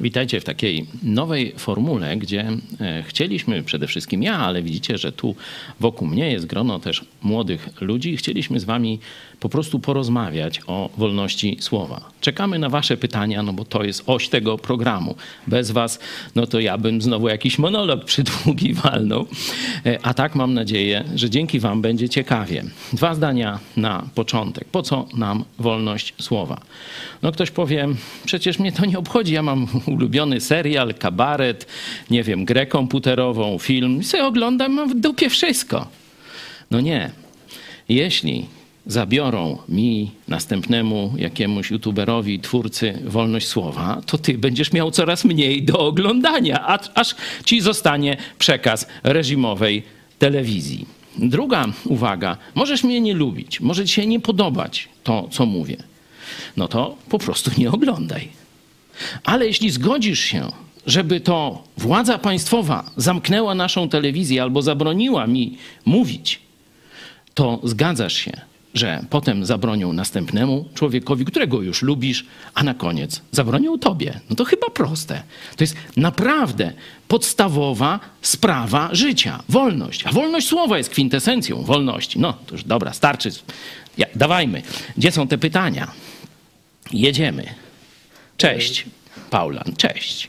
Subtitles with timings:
[0.00, 2.46] Witajcie w takiej nowej formule, gdzie
[2.80, 5.34] e, chcieliśmy przede wszystkim ja, ale widzicie, że tu
[5.80, 8.16] wokół mnie jest grono też młodych ludzi.
[8.16, 8.98] Chcieliśmy z wami
[9.40, 12.10] po prostu porozmawiać o wolności słowa.
[12.20, 15.14] Czekamy na wasze pytania, no bo to jest oś tego programu.
[15.46, 15.98] Bez was,
[16.34, 19.26] no to ja bym znowu jakiś monolog przydługi walnął.
[19.86, 22.64] E, a tak mam nadzieję, że dzięki wam będzie ciekawie.
[22.92, 24.64] Dwa zdania na początek.
[24.64, 26.60] Po co nam wolność słowa?
[27.22, 27.88] No ktoś powie,
[28.24, 31.66] przecież mnie to nie obchodzi, ja mam ulubiony serial, kabaret,
[32.10, 35.86] nie wiem, grę komputerową, film i sobie oglądam, mam w dupie wszystko.
[36.70, 37.10] No nie.
[37.88, 38.46] Jeśli
[38.86, 45.78] zabiorą mi, następnemu jakiemuś youtuberowi, twórcy wolność słowa, to ty będziesz miał coraz mniej do
[45.78, 49.82] oglądania, aż ci zostanie przekaz reżimowej
[50.18, 50.86] telewizji.
[51.18, 55.76] Druga uwaga, możesz mnie nie lubić, może ci się nie podobać to, co mówię.
[56.56, 58.41] No to po prostu nie oglądaj.
[59.24, 60.52] Ale jeśli zgodzisz się,
[60.86, 66.40] żeby to władza państwowa zamknęła naszą telewizję albo zabroniła mi mówić,
[67.34, 68.32] to zgadzasz się,
[68.74, 74.20] że potem zabronią następnemu człowiekowi, którego już lubisz, a na koniec zabronią tobie.
[74.30, 75.22] No to chyba proste.
[75.56, 76.72] To jest naprawdę
[77.08, 79.42] podstawowa sprawa życia.
[79.48, 80.06] Wolność.
[80.06, 82.18] A wolność słowa jest kwintesencją wolności.
[82.18, 83.30] No to już dobra, starczy.
[83.98, 84.62] Ja, dawajmy.
[84.96, 85.90] Gdzie są te pytania?
[86.92, 87.61] Jedziemy.
[88.42, 88.84] Cześć,
[89.30, 89.64] Paula.
[89.76, 90.28] Cześć.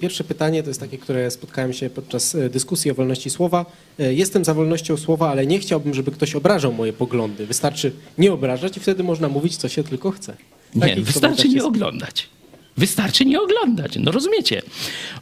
[0.00, 3.66] Pierwsze pytanie to jest takie, które spotkałem się podczas e, dyskusji o wolności słowa.
[3.98, 7.46] E, Jestem za wolnością słowa, ale nie chciałbym, żeby ktoś obrażał moje poglądy.
[7.46, 10.36] Wystarczy nie obrażać i wtedy można mówić, co się tylko chce.
[10.74, 12.28] Nie, wystarczy nie jest- oglądać.
[12.76, 13.92] Wystarczy nie oglądać.
[13.96, 14.62] No rozumiecie?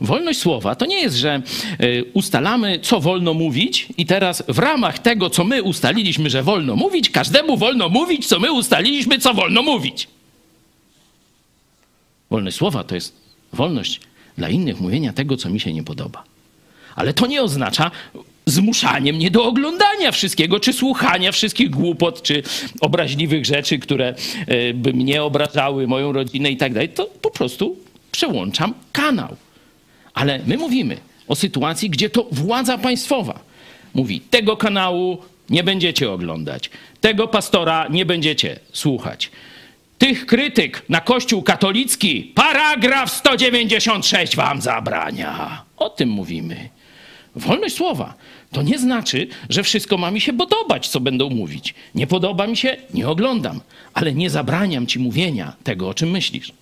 [0.01, 1.43] Wolność słowa to nie jest, że
[1.83, 6.77] y, ustalamy, co wolno mówić, i teraz w ramach tego, co my ustaliliśmy, że wolno
[6.77, 10.09] mówić, każdemu wolno mówić, co my ustaliliśmy, co wolno mówić.
[12.31, 13.15] Wolność słowa to jest
[13.53, 14.01] wolność
[14.39, 16.25] dla innych mówienia tego, co mi się nie podoba.
[16.97, 17.91] Ale to nie oznacza
[18.47, 22.43] zmuszanie mnie do oglądania wszystkiego, czy słuchania wszystkich głupot, czy
[22.81, 24.15] obraźliwych rzeczy, które
[24.47, 26.89] e, by mnie obrażały, moją rodzinę i tak dalej.
[26.89, 27.77] To po prostu
[28.13, 29.37] przełączam kanał.
[30.15, 30.97] Ale my mówimy
[31.29, 33.41] o sytuacji, gdzie to władza państwowa
[33.95, 35.19] mówi: tego kanału
[35.51, 36.71] nie będziecie oglądać,
[37.01, 39.31] tego pastora nie będziecie słuchać.
[40.01, 45.65] Tych krytyk na Kościół katolicki paragraf 196 wam zabrania.
[45.77, 46.69] O tym mówimy.
[47.37, 48.15] Wolność słowa
[48.53, 51.75] to nie znaczy, że wszystko ma mi się podobać, co będą mówić.
[51.95, 53.61] Nie podoba mi się, nie oglądam,
[53.95, 56.53] ale nie zabraniam ci mówienia tego, o czym myślisz.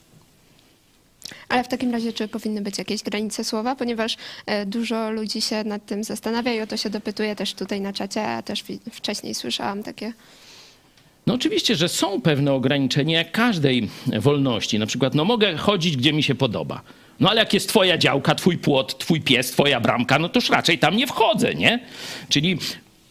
[1.48, 3.76] Ale w takim razie, czy powinny być jakieś granice słowa?
[3.76, 4.16] Ponieważ
[4.46, 7.92] e, dużo ludzi się nad tym zastanawia i o to się dopytuje też tutaj na
[7.92, 10.12] czacie, a też wcześniej słyszałam takie.
[11.28, 13.88] No oczywiście, że są pewne ograniczenia jak każdej
[14.20, 14.78] wolności.
[14.78, 16.82] Na przykład, no mogę chodzić, gdzie mi się podoba.
[17.20, 20.78] No ale jak jest twoja działka, twój płot, twój pies, twoja bramka, no toż raczej
[20.78, 21.80] tam nie wchodzę, nie?
[22.28, 22.58] Czyli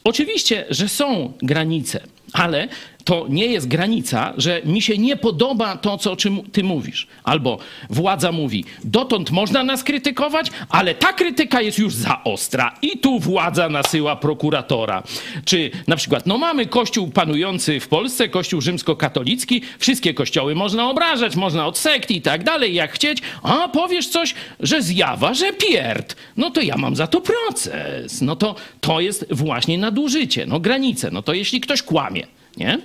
[0.04, 2.00] oczywiście, że są granice,
[2.38, 2.68] ale
[3.08, 7.08] to nie jest granica, że mi się nie podoba to, co, czym ty mówisz.
[7.24, 7.58] Albo
[7.90, 13.20] władza mówi, dotąd można nas krytykować, ale ta krytyka jest już za ostra i tu
[13.20, 15.04] władza nasyła prokuratora.
[15.46, 21.36] Czy na przykład, no mamy kościół panujący w Polsce, kościół rzymskokatolicki, wszystkie kościoły można obrażać,
[21.36, 26.16] można od sekty i tak dalej, jak chcieć, a powiesz coś, że zjawa, że pierd,
[26.38, 28.22] no to ja mam za to proces.
[28.22, 32.27] No to to jest właśnie nadużycie, no granice, no to jeśli ktoś kłamie,
[32.58, 32.80] nie?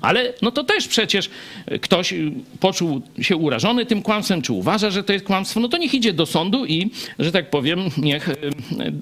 [0.00, 1.30] Ale no to też przecież
[1.80, 5.76] ktoś y, poczuł się urażony tym kłamstwem, czy uważa, że to jest kłamstwo, no to
[5.76, 8.36] niech idzie do sądu i, że tak powiem, niech y,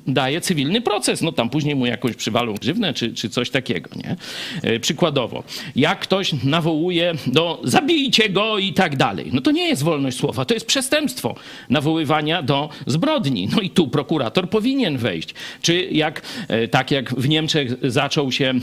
[0.07, 1.23] daje cywilny proces.
[1.23, 4.17] No tam później mu jakąś przywalą grzywnę, czy, czy coś takiego, nie?
[4.71, 5.45] Y, Przykładowo,
[5.77, 10.45] jak ktoś nawołuje do zabijcie go i tak dalej, no to nie jest wolność słowa,
[10.45, 11.35] to jest przestępstwo
[11.69, 13.49] nawoływania do zbrodni.
[13.57, 15.35] No i tu prokurator powinien wejść.
[15.63, 18.55] Czy jak, e, tak jak w Niemczech zaczął się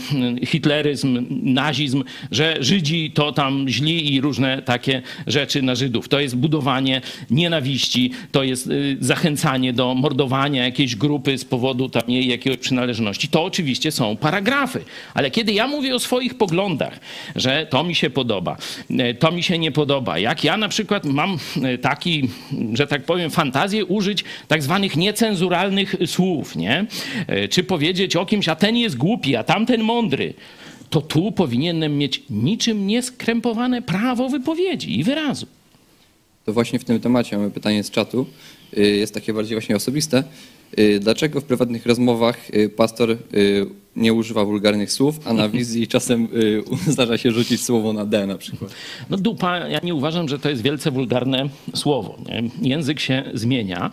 [0.46, 6.10] hitleryzm, nazizm, że Żydzi to tam źli i różne takie rzeczy na Żydów.
[6.10, 12.04] To jest budowanie nienawiści, to jest y, zachęcanie do mordowania jakiejś grupy z powodu tam
[12.08, 13.28] jej jakiejś przynależności.
[13.28, 14.84] To oczywiście są paragrafy.
[15.14, 17.00] Ale kiedy ja mówię o swoich poglądach,
[17.36, 18.58] że to mi się podoba,
[18.90, 22.30] e, to mi się nie podoba, jak ja na przykład mam e, taki,
[22.74, 26.86] że tak powiem, fantazję użyć tak zwanych niecenzuralnych słów, nie?
[27.50, 30.34] Czy powiedzieć o kimś, a ten jest głupi, a tamten mądry,
[30.90, 35.46] to tu powinienem mieć niczym nieskrępowane prawo wypowiedzi i wyrazu.
[36.46, 38.26] To właśnie w tym temacie mamy pytanie z czatu.
[38.78, 40.24] Y, Jest takie bardziej właśnie osobiste.
[40.80, 43.18] Y, Dlaczego w prywatnych rozmowach y, pastor
[43.96, 46.28] nie używa wulgarnych słów, a na wizji czasem
[46.88, 48.72] zdarza się rzucić słowo na D na przykład?
[49.10, 52.18] No dupa, ja nie uważam, że to jest wielce wulgarne słowo.
[52.62, 53.92] Język się zmienia.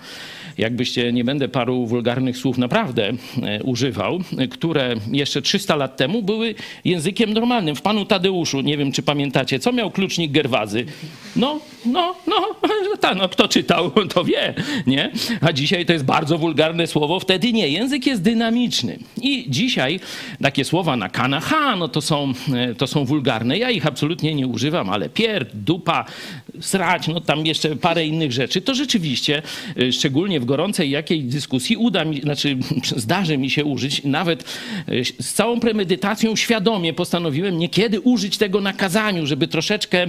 [0.59, 3.13] Jakbyście, nie będę paru wulgarnych słów naprawdę
[3.43, 4.21] e, używał,
[4.51, 6.55] które jeszcze 300 lat temu były
[6.85, 7.77] językiem normalnym.
[7.77, 10.85] W panu Tadeuszu, nie wiem czy pamiętacie, co miał klucznik Gerwazy?
[11.37, 12.47] No, no, no,
[13.01, 14.55] ta, no kto czytał, to wie,
[14.87, 15.11] nie?
[15.41, 17.69] A dzisiaj to jest bardzo wulgarne słowo, wtedy nie.
[17.69, 18.99] Język jest dynamiczny.
[19.23, 20.01] I dzisiaj
[20.43, 23.59] takie słowa na kana, ha, no to są, e, to są wulgarne.
[23.59, 26.05] Ja ich absolutnie nie używam, ale pier, dupa,
[26.61, 29.43] srać, no tam jeszcze parę innych rzeczy, to rzeczywiście,
[29.79, 32.57] y, szczególnie w gorącej jakiej dyskusji uda mi, znaczy
[32.97, 34.45] zdarzy mi się użyć, nawet
[34.89, 40.07] y, z całą premedytacją świadomie postanowiłem niekiedy użyć tego na kazaniu, żeby troszeczkę,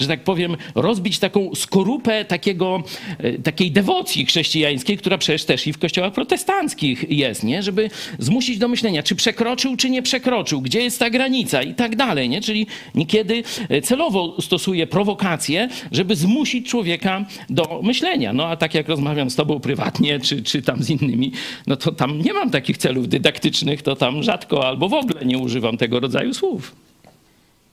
[0.00, 2.82] że tak powiem, rozbić taką skorupę takiego,
[3.24, 7.62] y, takiej dewocji chrześcijańskiej, która przecież też i w kościołach protestanckich jest, nie?
[7.62, 11.96] Żeby zmusić do myślenia, czy przekroczył, czy nie przekroczył, gdzie jest ta granica i tak
[11.96, 12.40] dalej, nie?
[12.40, 13.42] Czyli niekiedy
[13.82, 18.32] celowo stosuję prowokacje, żeby zmusić człowieka do myślenia.
[18.32, 21.32] No a tak jak rozmawiam z tobą prywatnie, czy, czy tam z innymi,
[21.66, 25.38] no to tam nie mam takich celów dydaktycznych, to tam rzadko albo w ogóle nie
[25.38, 26.74] używam tego rodzaju słów.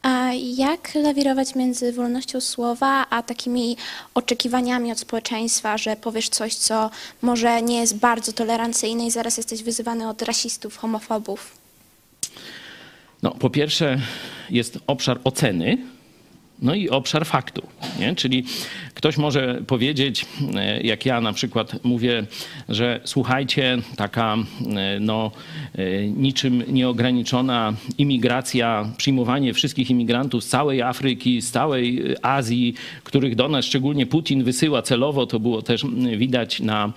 [0.01, 3.77] A jak lawirować między wolnością słowa, a takimi
[4.13, 6.89] oczekiwaniami od społeczeństwa, że powiesz coś, co
[7.21, 11.57] może nie jest bardzo tolerancyjne i zaraz jesteś wyzywany od rasistów, homofobów?
[13.23, 14.00] No, po pierwsze
[14.50, 15.77] jest obszar oceny,
[16.62, 17.62] no i obszar faktu.
[18.00, 18.16] Nie?
[18.16, 18.46] Czyli
[18.95, 20.25] ktoś może powiedzieć,
[20.56, 22.25] e, jak ja na przykład mówię,
[22.69, 24.38] że słuchajcie, taka
[24.75, 25.31] e, no,
[25.75, 33.47] e, niczym nieograniczona imigracja, przyjmowanie wszystkich imigrantów z całej Afryki, z całej Azji, których do
[33.47, 35.86] nas szczególnie Putin wysyła celowo, to było też
[36.18, 36.94] widać na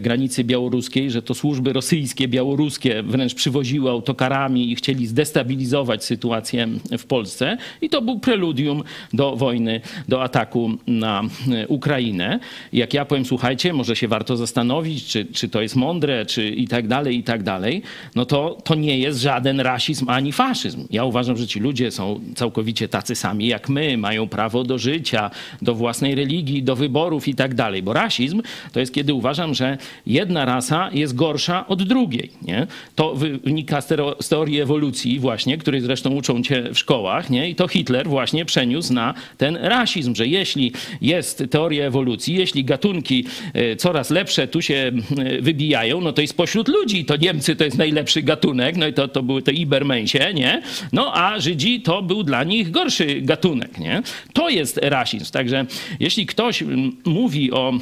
[0.00, 7.04] granicy białoruskiej, że to służby rosyjskie, białoruskie wręcz przywoziły autokarami i chcieli zdestabilizować sytuację w
[7.04, 7.56] Polsce.
[7.80, 8.82] I to był preludium
[9.12, 11.17] do wojny, do ataku na
[11.52, 12.40] e, Ukrainę.
[12.72, 16.68] Jak ja powiem, słuchajcie, może się warto zastanowić, czy, czy to jest mądre, czy i
[16.68, 17.82] tak dalej, i tak dalej,
[18.14, 20.86] no to to nie jest żaden rasizm ani faszyzm.
[20.90, 25.30] Ja uważam, że ci ludzie są całkowicie tacy sami jak my, mają prawo do życia,
[25.62, 27.82] do własnej religii, do wyborów i tak dalej.
[27.82, 28.42] Bo rasizm
[28.72, 32.30] to jest kiedy uważam, że jedna rasa jest gorsza od drugiej.
[32.42, 32.66] Nie?
[32.94, 37.30] To wynika z, teorii ewolucji właśnie, której zresztą uczą cię w szkołach.
[37.30, 37.50] Nie?
[37.50, 40.72] I to Hitler właśnie przeniósł na ten rasizm, że jeśli
[41.08, 43.24] jest teoria ewolucji, jeśli gatunki
[43.54, 47.64] e, coraz lepsze tu się e, wybijają, no to i spośród ludzi to Niemcy to
[47.64, 50.62] jest najlepszy gatunek, no i to, to były te Ibermensie, nie?
[50.92, 54.02] No a Żydzi to był dla nich gorszy gatunek, nie?
[54.32, 55.32] To jest rasizm.
[55.32, 55.66] Także
[56.00, 56.64] jeśli ktoś
[57.04, 57.72] mówi o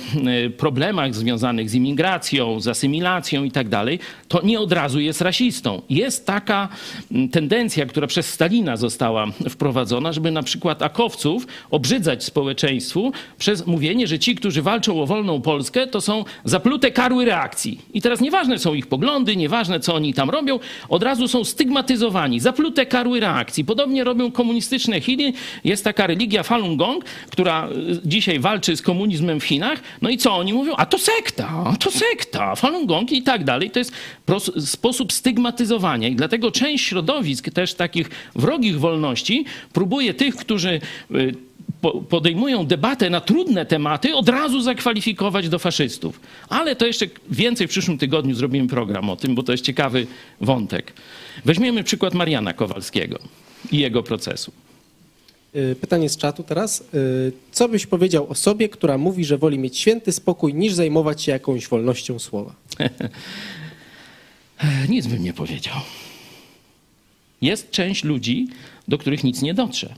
[0.56, 3.98] problemach związanych z imigracją, z asymilacją i tak dalej,
[4.28, 5.82] to nie od razu jest rasistą.
[5.90, 6.68] Jest taka
[7.32, 14.18] tendencja, która przez Stalina została wprowadzona, żeby na przykład akowców obrzydzać społeczeństwu przez mówienie, że
[14.18, 17.78] ci, którzy walczą o wolną Polskę, to są zaplute karły reakcji.
[17.94, 20.58] I teraz nieważne są ich poglądy, nieważne co oni tam robią,
[20.88, 23.64] od razu są stygmatyzowani, zaplute karły reakcji.
[23.64, 25.32] Podobnie robią komunistyczne Chiny.
[25.64, 29.80] Jest taka religia Falun Gong, która y, dzisiaj walczy z komunizmem w Chinach.
[30.02, 30.74] No i co oni mówią?
[30.76, 33.70] A to sekta, to sekta, Falun Gong i tak dalej.
[33.70, 33.92] To jest
[34.66, 36.08] sposób stygmatyzowania.
[36.08, 41.34] I dlatego część środowisk, też takich wrogich wolności, próbuje tych, którzy y,
[41.90, 46.20] podejmują debatę na trudne tematy, od razu zakwalifikować do faszystów.
[46.48, 50.06] Ale to jeszcze więcej w przyszłym tygodniu zrobimy program o tym, bo to jest ciekawy
[50.40, 50.92] wątek.
[51.44, 53.18] Weźmiemy przykład Mariana Kowalskiego
[53.72, 54.52] i jego procesu.
[55.56, 56.80] Y, Pytanie z czatu teraz.
[56.94, 61.32] Y, Co byś powiedział osobie, która mówi, że woli mieć święty spokój, niż zajmować się
[61.32, 62.54] jakąś wolnością słowa?
[64.88, 65.74] Nic bym nie powiedział.
[67.42, 68.48] Jest część ludzi,
[68.88, 69.94] do których nic nie dotrze.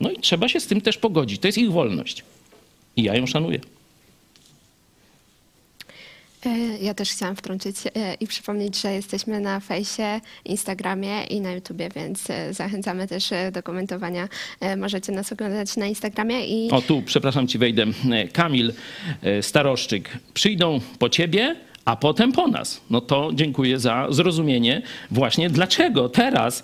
[0.00, 1.40] No i trzeba się z tym też pogodzić.
[1.40, 2.24] To jest ich wolność.
[2.96, 3.60] I ja ją szanuję.
[6.46, 11.52] E, Ja też chciałam wtrącić e, i przypomnieć, że jesteśmy na fejsie, Instagramie i na
[11.52, 14.28] YouTubie, więc e, zachęcamy też do komentowania.
[14.76, 17.86] Możecie nas oglądać na Instagramie i O, tu, przepraszam ci, wejdę.
[18.32, 18.72] Kamil
[19.42, 20.08] Staroszczyk.
[20.34, 22.80] Przyjdą po ciebie, a potem po nas.
[22.90, 26.62] No to dziękuję za zrozumienie właśnie, dlaczego teraz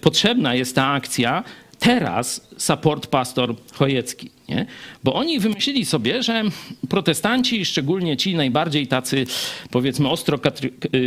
[0.00, 1.44] potrzebna jest ta akcja,
[1.82, 4.30] teraz support pastor Chojecki.
[4.48, 4.66] Nie?
[5.04, 6.42] Bo oni wymyślili sobie, że
[6.88, 9.26] protestanci, szczególnie ci najbardziej tacy,
[9.70, 10.50] powiedzmy, ostro k-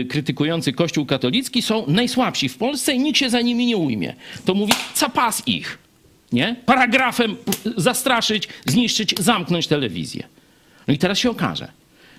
[0.09, 4.15] krytykujący Kościół katolicki, są najsłabsi w Polsce i nikt się za nimi nie ujmie.
[4.45, 5.77] To mówi, capas ich
[6.31, 6.55] nie?
[6.65, 7.35] Paragrafem
[7.77, 10.23] zastraszyć, zniszczyć, zamknąć telewizję.
[10.87, 11.71] No i teraz się okaże,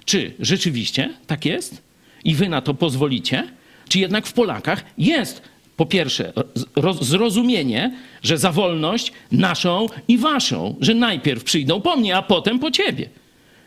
[0.05, 1.83] Czy rzeczywiście tak jest
[2.25, 3.49] i wy na to pozwolicie?
[3.89, 5.43] Czy jednak w Polakach jest
[5.77, 6.33] po pierwsze
[6.77, 7.93] roz- zrozumienie,
[8.23, 13.09] że za wolność naszą i waszą, że najpierw przyjdą po mnie, a potem po ciebie.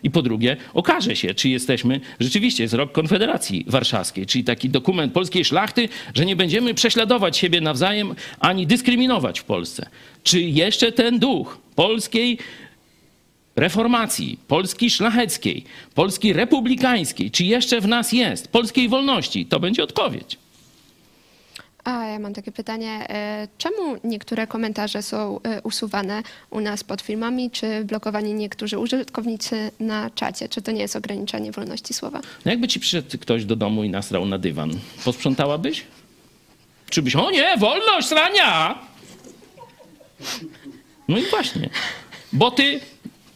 [0.04, 5.14] I po drugie, okaże się, czy jesteśmy, rzeczywiście jest rok Konfederacji Warszawskiej, czyli taki dokument
[5.14, 9.90] polskiej szlachty, że nie będziemy prześladować siebie nawzajem ani dyskryminować w Polsce.
[10.24, 12.38] Czy jeszcze ten duch polskiej
[13.56, 15.64] reformacji, Polski szlacheckiej,
[15.96, 19.46] Polski republikańskiej, czy jeszcze w nas jest, polskiej wolności?
[19.46, 20.38] To będzie odpowiedź.
[21.90, 27.02] A ja mam takie pytanie, e, czemu niektóre komentarze są e, usuwane u nas pod
[27.02, 30.50] filmami, czy blokowani niektórzy użytkownicy na czacie?
[30.50, 32.22] Czy to nie jest ograniczanie wolności słowa?
[32.46, 34.72] No jakby ci przyszedł ktoś do domu i nasrał na dywan,
[35.06, 35.84] posprzątałabyś?
[36.90, 38.80] Czy byś, o nie, wolność, srania!
[41.08, 41.70] No i właśnie,
[42.34, 42.80] bo ty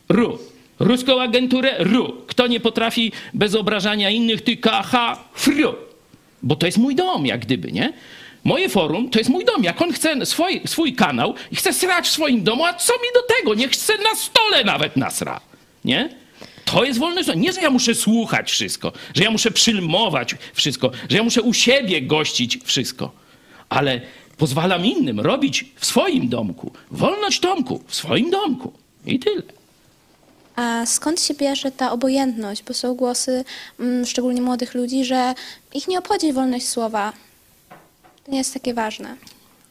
[0.09, 0.39] ru,
[0.79, 2.21] ruską agenturę ru.
[2.27, 5.75] Kto nie potrafi bez obrażania innych, ty kaha fru.
[6.43, 7.93] Bo to jest mój dom, jak gdyby, nie?
[8.43, 9.63] Moje forum to jest mój dom.
[9.63, 13.07] Jak on chce swój, swój kanał i chce srać w swoim domu, a co mi
[13.13, 13.53] do tego?
[13.53, 15.41] Niech chce na stole nawet nasra,
[15.85, 16.09] nie?
[16.65, 17.29] To jest wolność.
[17.35, 21.53] Nie, że ja muszę słuchać wszystko, że ja muszę przyjmować wszystko, że ja muszę u
[21.53, 23.11] siebie gościć wszystko,
[23.69, 24.01] ale
[24.37, 26.71] pozwalam innym robić w swoim domku.
[26.91, 28.73] Wolność domku, w swoim domku.
[29.05, 29.43] I tyle.
[30.55, 32.63] A skąd się bierze ta obojętność?
[32.63, 33.45] Bo są głosy,
[33.79, 35.33] mm, szczególnie młodych ludzi, że
[35.73, 37.13] ich nie obchodzi wolność słowa.
[38.23, 39.17] To nie jest takie ważne.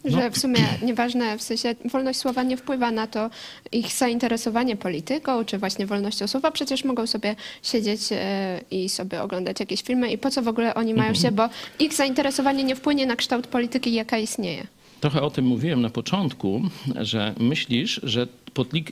[0.04, 3.30] Że w sumie nieważne, w sensie wolność słowa nie wpływa na to
[3.72, 6.50] ich zainteresowanie polityką, czy właśnie wolnością słowa.
[6.50, 10.74] Przecież mogą sobie siedzieć e, i sobie oglądać jakieś filmy i po co w ogóle
[10.74, 14.66] oni mają się, bo ich zainteresowanie nie wpłynie na kształt polityki, jaka istnieje.
[15.02, 16.62] Trochę o tym mówiłem na początku,
[17.00, 18.26] że myślisz, że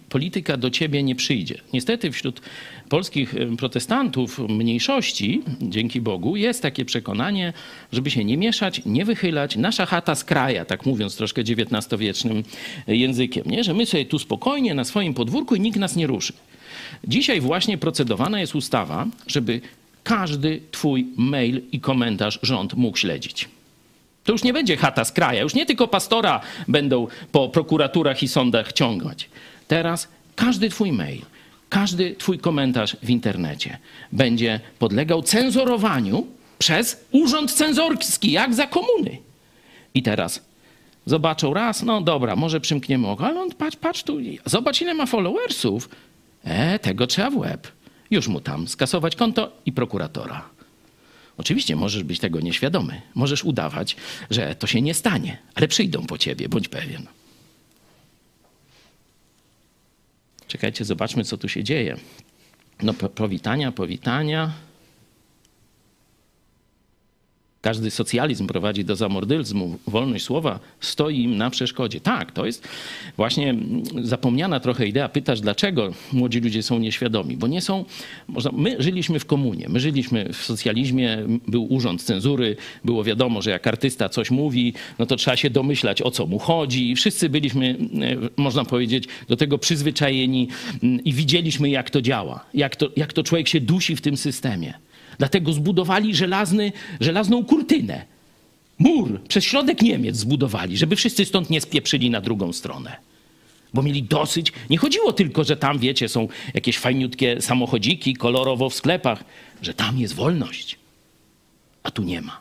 [0.08, 1.60] polityka do ciebie nie przyjdzie.
[1.72, 2.40] Niestety wśród
[2.88, 7.52] polskich protestantów mniejszości, dzięki Bogu, jest takie przekonanie,
[7.92, 9.56] żeby się nie mieszać, nie wychylać.
[9.56, 12.42] Nasza chata z kraja, tak mówiąc troszkę XIX-wiecznym
[12.86, 13.64] językiem, nie?
[13.64, 16.32] że my sobie tu spokojnie na swoim podwórku i nikt nas nie ruszy.
[17.04, 19.60] Dzisiaj właśnie procedowana jest ustawa, żeby
[20.04, 23.48] każdy twój mail i komentarz rząd mógł śledzić.
[24.24, 28.28] To już nie będzie chata z kraja, już nie tylko pastora będą po prokuraturach i
[28.28, 29.30] sądach ciągać.
[29.68, 31.22] Teraz każdy twój mail,
[31.68, 33.78] każdy twój komentarz w internecie
[34.12, 36.26] będzie podlegał cenzurowaniu
[36.58, 39.18] przez urząd cenzorski, jak za komuny.
[39.94, 40.42] I teraz
[41.06, 45.06] zobaczą raz, no dobra, może przymkniemy oko, ale on patrz, patrz tu, zobacz ile ma
[45.06, 45.88] followersów.
[46.44, 47.68] E, tego trzeba w łeb.
[48.10, 50.44] Już mu tam skasować konto i prokuratora.
[51.40, 53.00] Oczywiście możesz być tego nieświadomy.
[53.14, 53.96] Możesz udawać,
[54.30, 57.06] że to się nie stanie, ale przyjdą po ciebie, bądź pewien.
[60.48, 61.96] Czekajcie, zobaczmy, co tu się dzieje.
[62.82, 64.52] No, po- powitania, powitania.
[67.60, 69.78] Każdy socjalizm prowadzi do zamordyzmu.
[69.86, 72.00] Wolność słowa stoi im na przeszkodzie.
[72.00, 72.68] Tak, to jest
[73.16, 73.54] właśnie
[74.02, 75.08] zapomniana trochę idea.
[75.08, 77.36] Pytasz, dlaczego młodzi ludzie są nieświadomi?
[77.36, 77.84] Bo nie są.
[78.28, 83.50] Można, my żyliśmy w komunie, my żyliśmy w socjalizmie, był urząd cenzury, było wiadomo, że
[83.50, 86.94] jak artysta coś mówi, no to trzeba się domyślać, o co mu chodzi.
[86.94, 90.48] Wszyscy byliśmy, e, można powiedzieć, do tego przyzwyczajeni
[90.82, 94.16] mm, i widzieliśmy, jak to działa, jak to, jak to człowiek się dusi w tym
[94.16, 94.74] systemie.
[95.18, 98.04] Dlatego zbudowali żelazny, żelazną kurtynę.
[98.78, 102.96] Mur przez środek Niemiec zbudowali, żeby wszyscy stąd nie spieprzyli na drugą stronę.
[103.74, 104.52] Bo mieli dosyć.
[104.70, 109.24] Nie chodziło tylko, że tam, wiecie, są jakieś fajniutkie samochodziki kolorowo w sklepach,
[109.62, 110.78] że tam jest wolność,
[111.82, 112.40] a tu nie ma.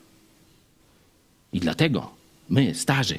[1.54, 2.12] I dlatego
[2.50, 3.18] my, starzy,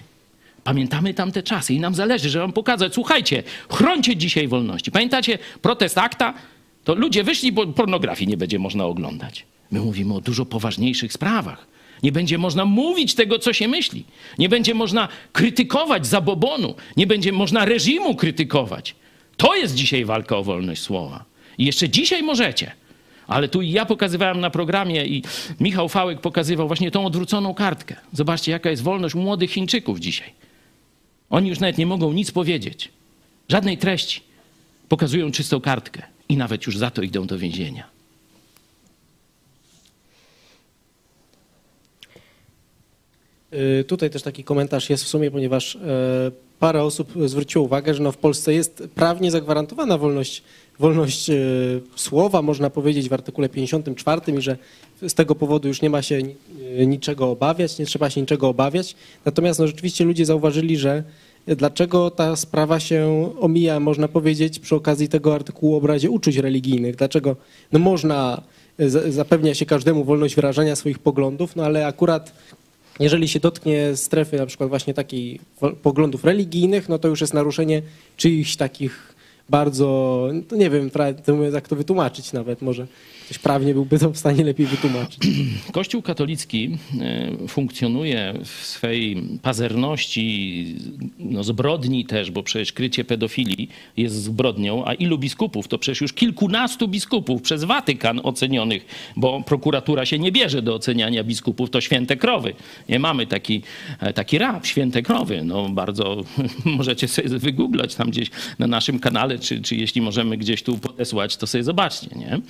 [0.64, 4.90] pamiętamy tamte czasy i nam zależy, żeby wam pokazać, słuchajcie, chrońcie dzisiaj wolności.
[4.90, 6.34] Pamiętacie protest akta?
[6.84, 9.46] To ludzie wyszli, bo pornografii nie będzie można oglądać.
[9.70, 11.66] My mówimy o dużo poważniejszych sprawach.
[12.02, 14.04] Nie będzie można mówić tego, co się myśli.
[14.38, 16.74] Nie będzie można krytykować zabobonu.
[16.96, 18.94] Nie będzie można reżimu krytykować.
[19.36, 21.24] To jest dzisiaj walka o wolność słowa.
[21.58, 22.72] I jeszcze dzisiaj możecie.
[23.26, 25.22] Ale tu ja pokazywałem na programie i
[25.60, 27.96] Michał Fałek pokazywał właśnie tą odwróconą kartkę.
[28.12, 30.32] Zobaczcie, jaka jest wolność młodych Chińczyków dzisiaj.
[31.30, 32.88] Oni już nawet nie mogą nic powiedzieć.
[33.48, 34.20] Żadnej treści.
[34.88, 37.84] Pokazują czystą kartkę i nawet już za to idą do więzienia.
[43.52, 48.02] Y, Tutaj też taki komentarz jest w sumie, ponieważ e, parę osób zwróciło uwagę, że
[48.02, 50.42] no w Polsce jest prawnie zagwarantowana wolność,
[50.78, 51.34] wolność e,
[51.96, 54.56] słowa, można powiedzieć w artykule 54 i że
[55.08, 56.22] z tego powodu już nie ma się
[56.78, 58.96] e, niczego obawiać, nie trzeba się niczego obawiać.
[59.24, 61.04] Natomiast no, rzeczywiście ludzie zauważyli, że
[61.46, 66.96] dlaczego ta sprawa się omija, można powiedzieć, przy okazji tego artykułu o obrazie uczuć religijnych.
[66.96, 67.36] Dlaczego
[67.72, 68.42] no, można
[68.78, 72.32] za- zapewnia się każdemu wolność wyrażania swoich poglądów, no ale akurat
[73.00, 77.34] jeżeli się dotknie strefy na przykład właśnie takiej wo- poglądów religijnych, no to już jest
[77.34, 77.82] naruszenie
[78.16, 79.14] czyichś takich
[79.48, 80.90] bardzo, no nie wiem
[81.52, 82.86] jak to wytłumaczyć nawet, może
[83.30, 85.18] ktoś prawnie byłby to w stanie lepiej wytłumaczyć.
[85.72, 90.76] Kościół katolicki e, funkcjonuje w swej pazerności,
[91.18, 95.68] no zbrodni też, bo przecież krycie pedofilii jest zbrodnią, a ilu biskupów?
[95.68, 101.24] To przecież już kilkunastu biskupów przez Watykan ocenionych, bo prokuratura się nie bierze do oceniania
[101.24, 102.54] biskupów, to święte krowy.
[102.88, 103.62] Nie mamy taki,
[104.00, 105.42] e, taki rap, święte krowy.
[105.44, 106.24] No bardzo
[106.64, 111.36] możecie sobie wygooglać tam gdzieś na naszym kanale, czy, czy jeśli możemy gdzieś tu podesłać,
[111.36, 112.40] to sobie zobaczcie, nie?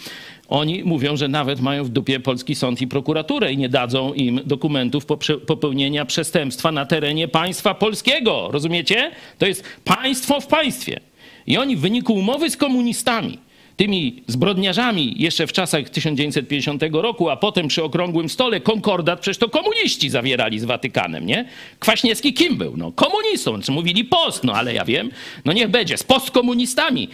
[0.50, 4.40] Oni mówią, że nawet mają w dupie polski sąd i prokuraturę i nie dadzą im
[4.44, 5.06] dokumentów
[5.46, 8.48] popełnienia przestępstwa na terenie państwa polskiego.
[8.50, 9.10] Rozumiecie?
[9.38, 11.00] To jest państwo w państwie.
[11.46, 13.38] I oni w wyniku umowy z komunistami,
[13.76, 19.48] tymi zbrodniarzami jeszcze w czasach 1950 roku, a potem przy okrągłym stole konkordat, przecież to
[19.48, 21.44] komuniści zawierali z Watykanem, nie?
[21.78, 22.76] Kwaśniewski kim był?
[22.76, 25.10] No komunistą, czy mówili post, no ale ja wiem,
[25.44, 27.08] no niech będzie, z postkomunistami.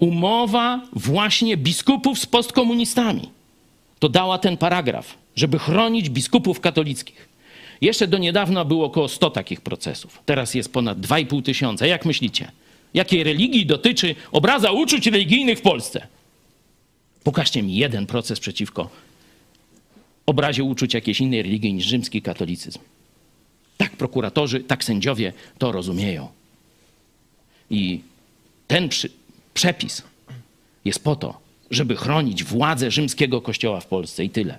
[0.00, 3.28] Umowa właśnie biskupów z postkomunistami.
[3.98, 7.28] To dała ten paragraf, żeby chronić biskupów katolickich.
[7.80, 10.18] Jeszcze do niedawna było około 100 takich procesów.
[10.26, 11.86] Teraz jest ponad 2,5 tysiąca.
[11.86, 12.50] Jak myślicie?
[12.94, 16.06] Jakiej religii dotyczy obraza uczuć religijnych w Polsce?
[17.24, 18.90] Pokażcie mi jeden proces przeciwko
[20.30, 22.78] obrazie uczuć jakiejś innej religii niż rzymski katolicyzm.
[23.76, 26.28] Tak prokuratorzy, tak sędziowie to rozumieją.
[27.70, 28.00] I
[28.68, 29.10] ten przy,
[29.60, 30.02] przepis
[30.84, 31.40] jest po to,
[31.70, 34.58] żeby chronić władzę rzymskiego kościoła w Polsce i tyle.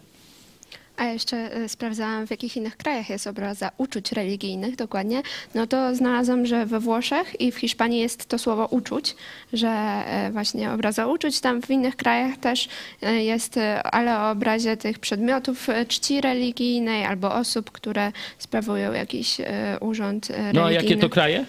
[0.97, 5.21] A jeszcze e, sprawdzałam, w jakich innych krajach jest obraza uczuć religijnych dokładnie.
[5.55, 9.15] No to znalazłam, że we Włoszech i w Hiszpanii jest to słowo uczuć,
[9.53, 11.39] że e, właśnie obraza uczuć.
[11.39, 12.67] Tam w innych krajach też
[13.01, 19.37] e, jest, ale o obrazie tych przedmiotów czci religijnej albo osób, które sprawują jakiś
[19.79, 20.53] urząd religijny.
[20.53, 21.45] No a jakie to kraje?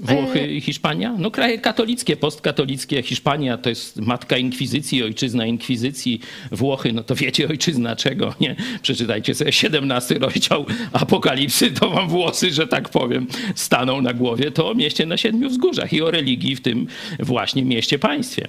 [0.00, 1.14] Włochy i Hiszpania?
[1.18, 3.02] No kraje katolickie, postkatolickie.
[3.02, 6.20] Hiszpania to jest matka inkwizycji, ojczyzna inkwizycji.
[6.52, 8.56] Włochy, no to wiecie ojczyzna czego, nie?
[8.82, 14.50] Przeczytajcie sobie 17 rozdział Apokalipsy, to wam włosy, że tak powiem, staną na głowie.
[14.50, 16.86] To o mieście na siedmiu wzgórzach i o religii w tym
[17.18, 18.48] właśnie mieście państwie.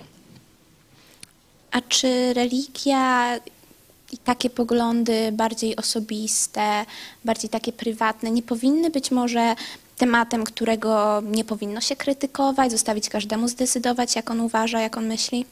[1.72, 3.40] A czy religia
[4.14, 6.86] i takie poglądy bardziej osobiste,
[7.26, 9.56] bardziej takie prywatne, nie powinny być może
[9.98, 15.46] tematem, którego nie powinno się krytykować, zostawić każdemu zdecydować, jak on uważa, jak on myśli?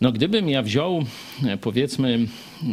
[0.00, 1.04] No gdybym ja wziął,
[1.46, 2.18] e, powiedzmy,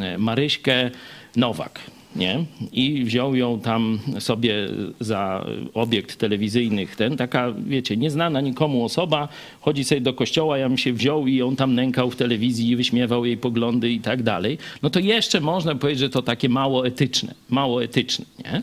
[0.02, 0.92] e, Maryśkę
[1.36, 1.80] Nowak,
[2.18, 2.46] nie?
[2.72, 4.56] I wziął ją tam sobie
[5.00, 9.28] za obiekt telewizyjnych, ten, taka, wiecie, nieznana nikomu osoba,
[9.62, 12.76] chodzi sobie do kościoła, ja bym się wziął i on tam nękał w telewizji i
[12.76, 16.88] wyśmiewał jej poglądy i tak dalej, no to jeszcze można powiedzieć, że to takie mało
[16.88, 18.62] etyczne, mało etyczne, nie?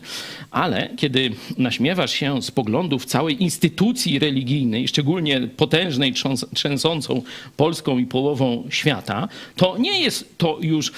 [0.51, 6.13] Ale kiedy naśmiewasz się z poglądów całej instytucji religijnej, szczególnie potężnej,
[6.53, 7.21] trzęsącą
[7.57, 10.91] Polską i połową świata, to nie jest to już,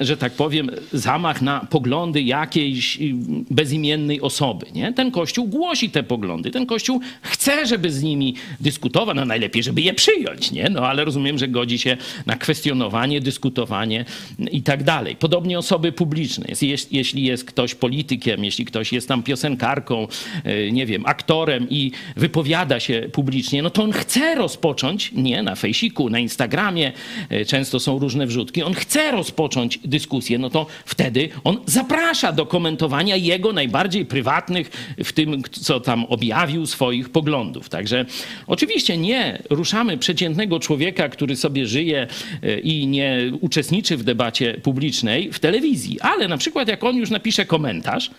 [0.00, 1.83] że tak powiem, zamach na poglądy
[2.20, 3.14] jakiejś y,
[3.50, 4.66] bezimiennej osoby.
[4.74, 4.92] Nie?
[4.92, 6.50] Ten Kościół głosi te poglądy.
[6.50, 9.16] Ten Kościół chce, żeby z nimi dyskutować.
[9.16, 10.68] No najlepiej, żeby je przyjąć, nie?
[10.70, 14.04] No ale rozumiem, że godzi się na kwestionowanie, dyskutowanie
[14.52, 15.16] i tak dalej.
[15.16, 16.44] Podobnie osoby publiczne.
[16.48, 20.08] Jest, jeś- jeśli jest ktoś politykiem, jeśli ktoś jest tam piosenkarką,
[20.46, 25.54] y, nie wiem, aktorem i wypowiada się publicznie, no to on chce rozpocząć, nie na
[25.54, 26.92] fejsiku, na Instagramie,
[27.32, 32.46] y, często są różne wrzutki, on chce rozpocząć dyskusję, no to wtedy on zaprasza do
[32.46, 34.70] komentowania jego najbardziej prywatnych,
[35.04, 37.68] w tym, co tam objawił swoich poglądów.
[37.68, 38.04] Także
[38.46, 42.06] oczywiście nie ruszamy przeciętnego człowieka, który sobie żyje
[42.44, 47.10] y, i nie uczestniczy w debacie publicznej w telewizji, ale na przykład jak on już
[47.10, 48.10] napisze komentarz,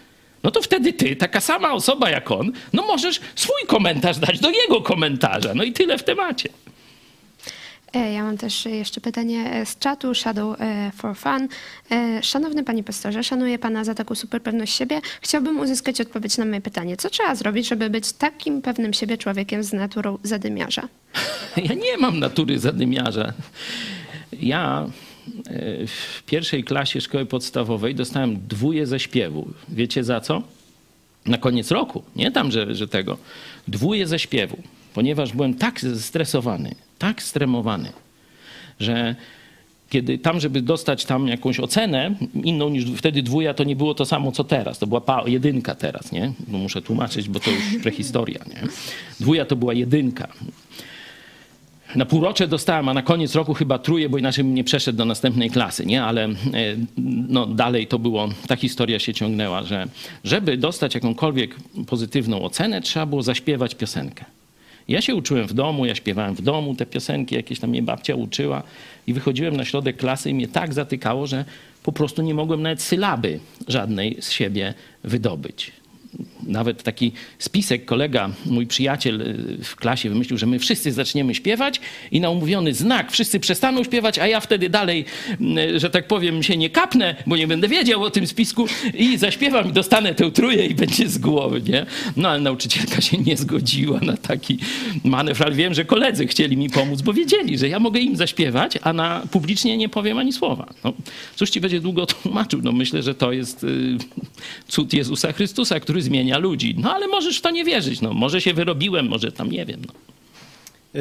[0.43, 4.49] no to wtedy ty, taka sama osoba jak on, no możesz swój komentarz dać do
[4.49, 5.53] jego komentarza.
[5.53, 6.49] No i tyle w temacie.
[7.95, 11.47] E, Ja mam też jeszcze pytanie e, z czatu Shadow e, for Fun.
[12.21, 15.01] Szanowny panie pastorze, szanuję pana za taką super pewność siebie.
[15.21, 16.97] Chciałbym uzyskać odpowiedź na moje pytanie.
[16.97, 20.87] Co trzeba zrobić, żeby być takim pewnym siebie człowiekiem z naturą zadymiarza?
[21.69, 23.33] Ja nie mam natury zadymiarza.
[24.33, 24.87] Ja
[25.87, 29.47] w pierwszej klasie szkoły podstawowej dostałem dwóje ze śpiewu.
[29.69, 30.41] Wiecie za co?
[31.25, 32.03] Na koniec roku.
[32.15, 33.17] Nie tam, że, że tego.
[33.67, 34.57] Dwóje ze śpiewu.
[34.93, 37.91] Ponieważ byłem tak zestresowany, tak stremowany,
[38.79, 39.15] że
[39.89, 44.05] kiedy tam, żeby dostać tam jakąś ocenę, inną niż wtedy dwuja, to nie było to
[44.05, 44.79] samo co teraz.
[44.79, 46.33] To była jedynka teraz, nie?
[46.47, 48.67] No muszę tłumaczyć, bo to już prehistoria, nie?
[49.19, 50.27] Dwuja to była jedynka.
[51.95, 55.05] na półrocze dostałem, a na koniec roku chyba truje, bo inaczej bym nie przeszedł do
[55.05, 56.03] następnej klasy, nie?
[56.03, 56.33] Ale e,
[57.27, 59.87] no, dalej to było, ta historia się ciągnęła, że
[60.23, 61.55] żeby dostać jakąkolwiek
[61.87, 64.25] pozytywną ocenę, trzeba było zaśpiewać piosenkę.
[64.87, 68.15] Ja się uczyłem w domu, ja śpiewałem w domu te piosenki, jakieś tam mnie babcia
[68.15, 68.63] uczyła
[69.07, 71.45] i wychodziłem na środek klasy i mnie tak zatykało, że
[71.83, 75.71] po prostu nie mogłem nawet sylaby żadnej z siebie wydobyć
[76.47, 81.81] nawet taki spisek kolega, mój przyjaciel y, w klasie wymyślił, że my wszyscy zaczniemy śpiewać
[82.11, 85.05] i na umówiony znak wszyscy przestaną śpiewać, a ja wtedy dalej,
[85.75, 89.17] y, że tak powiem, się nie kapnę, bo nie będę wiedział o tym spisku i
[89.17, 91.85] zaśpiewam i dostanę tę trójkę i będzie z głowy, nie?
[92.17, 94.57] No ale nauczycielka się nie zgodziła na taki
[95.03, 98.77] manewr, ale wiem, że koledzy chcieli mi pomóc, bo wiedzieli, że ja mogę im zaśpiewać,
[98.81, 100.73] a na publicznie nie powiem ani słowa.
[100.83, 100.93] No,
[101.35, 102.61] cóż ci będzie długo tłumaczył?
[102.63, 103.97] No myślę, że to jest y,
[104.67, 106.75] cud Jezusa Chrystusa, który zmienia ludzi.
[106.77, 108.01] No ale możesz w to nie wierzyć.
[108.01, 109.81] No, może się wyrobiłem, może tam nie wiem.
[109.87, 109.93] No.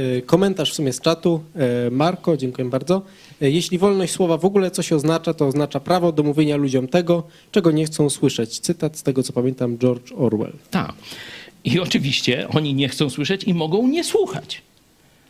[0.00, 1.42] E, Komentarz w sumie z czatu.
[1.86, 3.02] E, Marko, dziękuję bardzo.
[3.42, 7.22] E, Jeśli wolność słowa w ogóle coś oznacza, to oznacza prawo do mówienia ludziom tego,
[7.52, 8.58] czego nie chcą słyszeć.
[8.58, 10.52] Cytat z tego, co pamiętam, George Orwell.
[10.70, 10.92] Tak.
[11.64, 14.62] I oczywiście oni nie chcą słyszeć i mogą nie słuchać.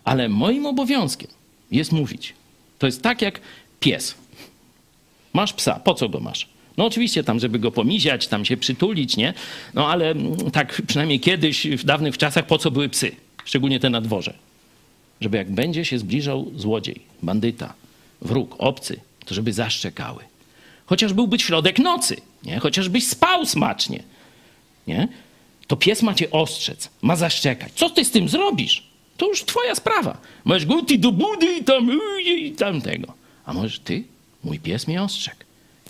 [0.04, 1.30] Ale moim obowiązkiem
[1.70, 2.34] jest mówić.
[2.78, 3.40] To jest tak jak
[3.80, 4.14] pies.
[5.32, 6.48] Masz psa, po co go masz?
[6.76, 9.34] No oczywiście tam, żeby go pomiziać, tam się przytulić, nie?
[9.74, 13.12] No ale mm, tak przynajmniej kiedyś, w dawnych czasach, po co były psy?
[13.44, 14.34] Szczególnie te na dworze.
[15.20, 17.74] Żeby jak będzie się zbliżał złodziej, bandyta,
[18.20, 20.24] wróg, obcy, to żeby zaszczekały.
[20.86, 22.58] Chociaż byłby środek nocy, nie?
[22.58, 24.02] Chociażbyś spał smacznie,
[24.86, 25.08] nie?
[25.66, 27.72] To pies ma cię ostrzec, ma zaszczekać.
[27.72, 28.82] Co ty z tym zrobisz?
[29.16, 30.16] To już twoja sprawa.
[30.44, 33.12] Możesz go ty do budy i tam, i tam tego.
[33.46, 34.04] A możesz ty,
[34.44, 35.40] mój pies mnie ostrzegł.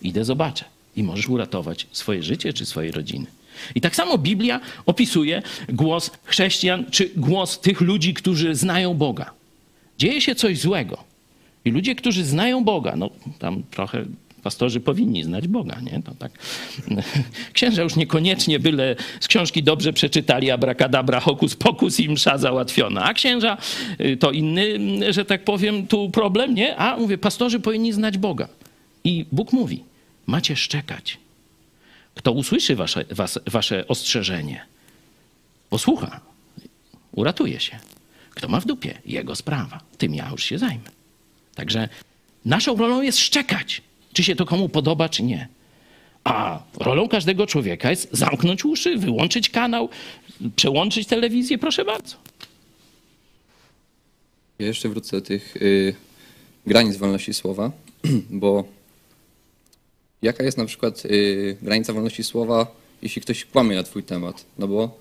[0.02, 0.73] Idę zobaczę.
[0.96, 3.26] I możesz uratować swoje życie czy swojej rodziny.
[3.74, 9.30] I tak samo Biblia opisuje głos chrześcijan czy głos tych ludzi, którzy znają Boga.
[9.98, 11.04] Dzieje się coś złego.
[11.64, 14.04] I ludzie, którzy znają Boga, no tam trochę
[14.42, 16.02] pastorzy powinni znać Boga, nie?
[16.02, 16.32] To tak.
[17.52, 23.04] Księża już niekoniecznie byle z książki dobrze przeczytali abracadabra, hokus pokus i msza załatwiona.
[23.04, 23.56] A księża
[24.00, 24.78] y, to inny,
[25.12, 26.76] że tak powiem, tu problem, nie?
[26.76, 28.48] A mówię, pastorzy powinni znać Boga.
[29.04, 29.82] I Bóg mówi,
[30.26, 31.18] macie szczekać.
[32.14, 34.66] Kto usłyszy wasze, was, wasze ostrzeżenie,
[35.70, 36.20] posłucha,
[37.12, 37.78] uratuje się.
[38.30, 39.80] Kto ma w dupie, jego sprawa.
[39.98, 40.90] Tym ja już się zajmę.
[41.54, 41.88] Także
[42.44, 43.82] naszą rolą jest szczekać,
[44.12, 45.48] czy się to komu podoba, czy nie.
[46.24, 49.88] A rolą każdego człowieka jest zamknąć uszy, wyłączyć kanał,
[50.56, 52.16] przełączyć telewizję, proszę bardzo.
[54.58, 55.94] Ja jeszcze wrócę do tych y,
[56.66, 57.70] granic wolności słowa,
[58.30, 58.64] bo
[60.24, 62.66] jaka jest na przykład y, granica wolności słowa,
[63.02, 64.44] jeśli ktoś kłamie na twój temat?
[64.58, 64.98] No bo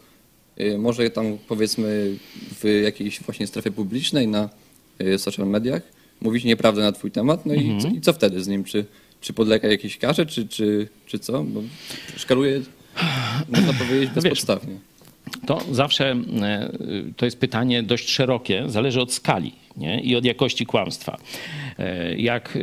[0.59, 2.17] y, może tam powiedzmy
[2.61, 4.49] w jakiejś właśnie strefie publicznej, na
[5.01, 5.81] y, social mediach,
[6.21, 8.63] mówić nieprawdę na twój temat, no i, co, i co wtedy z nim?
[8.63, 8.85] Czy,
[9.21, 11.43] czy podlega jakiejś karze, czy, czy, czy co?
[11.43, 11.61] Bo
[12.17, 12.61] szkaluje,
[13.49, 14.77] można powiedzieć, wiesz, bezpodstawnie.
[15.45, 16.69] To zawsze e,
[17.17, 20.01] to jest pytanie dość szerokie, zależy od skali nie?
[20.01, 21.17] i od jakości kłamstwa.
[21.79, 22.57] E, Jak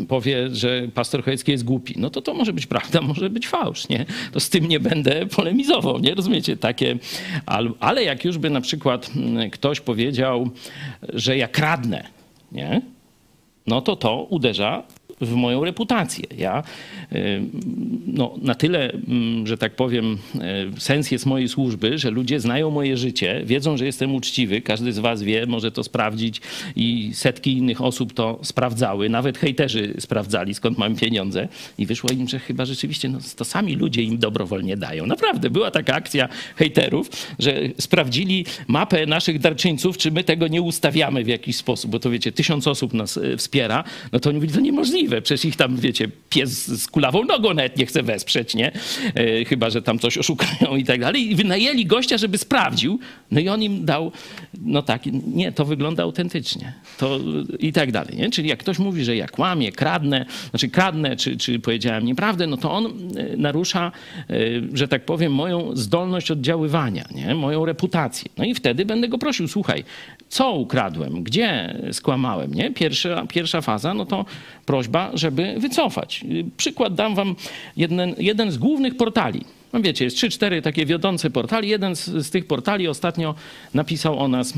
[0.00, 3.48] e, powie, że pastor Chojecki jest głupi, no to to może być prawda, może być
[3.48, 4.06] fałsz, nie?
[4.32, 6.14] To z tym nie będę polemizował, nie?
[6.14, 6.56] Rozumiecie?
[6.56, 6.98] Takie,
[7.46, 10.50] al- ale jak już by na przykład mm, ktoś powiedział,
[11.12, 12.04] że ja kradnę,
[12.52, 12.80] nie?
[13.66, 14.82] no to to uderza
[15.20, 16.24] w moją reputację.
[16.38, 16.62] Ja
[17.12, 17.42] y,
[18.06, 20.18] no, na tyle, mm, że tak powiem,
[20.76, 24.92] y, sens jest mojej służby, że ludzie znają moje życie, wiedzą, że jestem uczciwy, każdy
[24.92, 26.40] z was wie, może to sprawdzić
[26.76, 31.48] i setki innych osób to sprawdzały, nawet hejterzy sprawdzali, skąd mam pieniądze
[31.78, 35.06] i wyszło im, że chyba rzeczywiście no, to sami ludzie im dobrowolnie dają.
[35.06, 41.24] Naprawdę, była taka akcja hejterów, że sprawdzili mapę naszych darczyńców, czy my tego nie ustawiamy
[41.24, 44.54] w jakiś sposób, bo to wiecie, tysiąc osób nas y, wspiera, no to oni mówili,
[44.54, 48.72] to niemożliwe, przecież ich tam, wiecie, pies z kulawą nogą nawet nie chce wesprzeć, nie?
[49.14, 51.30] E, chyba, że tam coś oszukają i tak dalej.
[51.30, 52.98] I wynajęli gościa, żeby sprawdził,
[53.30, 54.12] no i on im dał,
[54.60, 56.72] no tak, nie, to wygląda autentycznie.
[56.98, 57.18] To
[57.58, 58.30] i tak dalej, nie?
[58.30, 62.56] Czyli jak ktoś mówi, że ja kłamię, kradnę, znaczy kradnę, czy, czy powiedziałem nieprawdę, no
[62.56, 63.92] to on e, narusza,
[64.30, 64.34] e,
[64.72, 67.34] że tak powiem, moją zdolność oddziaływania, nie?
[67.34, 68.30] Moją reputację.
[68.38, 69.84] No i wtedy będę go prosił, słuchaj,
[70.28, 72.70] co ukradłem, gdzie skłamałem, nie?
[72.70, 74.24] Pierwsza, pierwsza faza, no to
[74.66, 76.24] prośba, żeby wycofać.
[76.56, 77.34] Przykład dam wam
[77.76, 79.44] jeden, jeden z głównych portali.
[79.76, 81.68] No wiecie, jest trzy, cztery takie wiodące portali.
[81.68, 83.34] Jeden z, z tych portali ostatnio
[83.74, 84.54] napisał o nas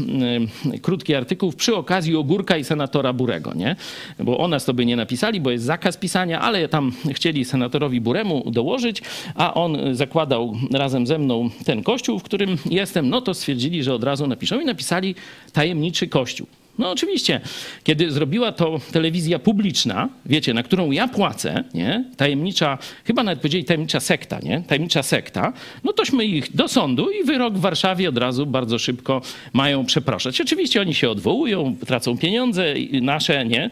[0.75, 3.77] y, krótki artykuł przy okazji Ogórka i senatora Burego, nie?
[4.19, 8.01] Bo o nas to by nie napisali, bo jest zakaz pisania, ale tam chcieli senatorowi
[8.01, 9.03] Buremu dołożyć,
[9.35, 13.95] a on zakładał razem ze mną ten kościół, w którym jestem, no to stwierdzili, że
[13.95, 15.15] od razu napiszą i napisali
[15.53, 16.47] tajemniczy kościół.
[16.79, 17.41] No oczywiście,
[17.85, 22.05] kiedy zrobiła to telewizja publiczna, wiecie, na którą ja płacę, nie?
[22.17, 24.63] Tajemnicza, chyba nawet powiedzieli tajemnicza sekta, nie?
[24.67, 25.53] Tajemnicza sekta,
[25.85, 30.41] no tośmy ich do sądu i wyrok w Warszawie od razu bardzo szybko mają przeproszać.
[30.41, 33.71] Oczywiście oni się odwołują, tracą pieniądze nasze, nie?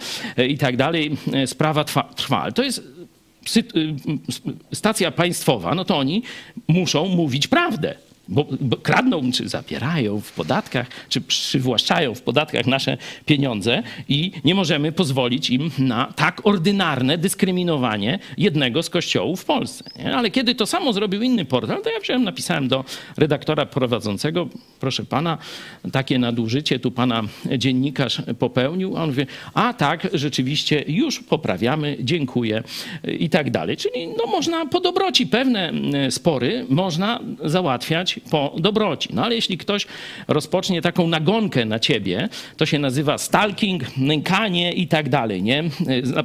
[0.48, 1.16] I tak dalej.
[1.46, 2.42] Sprawa trwa, trwa.
[2.42, 2.96] Ale to jest
[4.72, 6.22] stacja państwowa, no to oni
[6.68, 7.94] muszą mówić prawdę.
[8.28, 14.54] Bo, bo kradną, czy zabierają w podatkach, czy przywłaszczają w podatkach nasze pieniądze i nie
[14.54, 19.84] możemy pozwolić im na tak ordynarne dyskryminowanie jednego z kościołów w Polsce.
[19.98, 20.16] Nie?
[20.16, 22.84] Ale kiedy to samo zrobił inny portal, to ja wziąłem, napisałem do
[23.16, 24.48] redaktora prowadzącego,
[24.80, 25.38] proszę pana,
[25.92, 27.22] takie nadużycie tu pana
[27.58, 28.96] dziennikarz popełnił.
[28.96, 32.62] A on mówi, a tak, rzeczywiście już poprawiamy, dziękuję
[33.18, 33.76] i tak dalej.
[33.76, 39.08] Czyli no, można po dobroci pewne mm, spory można załatwiać po dobroci.
[39.12, 39.86] No ale jeśli ktoś
[40.28, 45.64] rozpocznie taką nagonkę na ciebie, to się nazywa stalking, nękanie i tak dalej, nie?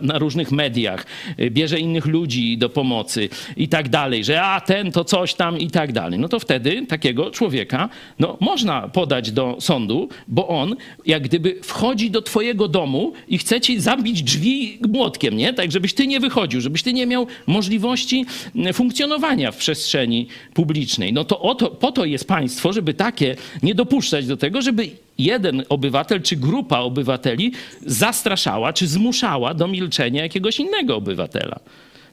[0.02, 1.06] Na- różnych mediach.
[1.50, 5.72] Bierze innych ludzi do pomocy i tak dalej, że a ten to coś tam i
[5.72, 6.20] tak dalej.
[6.20, 10.76] No to wtedy takiego człowieka no, można podać do sądu, bo on
[11.06, 15.54] jak gdyby wchodzi do twojego domu i chce ci zabić drzwi młotkiem, nie?
[15.54, 18.26] Tak, żebyś ty nie wychodził, żebyś ty nie miał możliwości
[18.56, 21.14] mm, funkcjonowania w przestrzeni publicznej.
[21.14, 24.90] No to o to, po to jest państwo, żeby takie nie dopuszczać do tego, żeby
[25.18, 27.52] jeden obywatel czy grupa obywateli
[27.86, 31.60] zastraszała czy zmuszała do milczenia jakiegoś innego obywatela.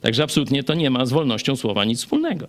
[0.01, 2.49] Także absolutnie to nie ma z wolnością słowa nic wspólnego.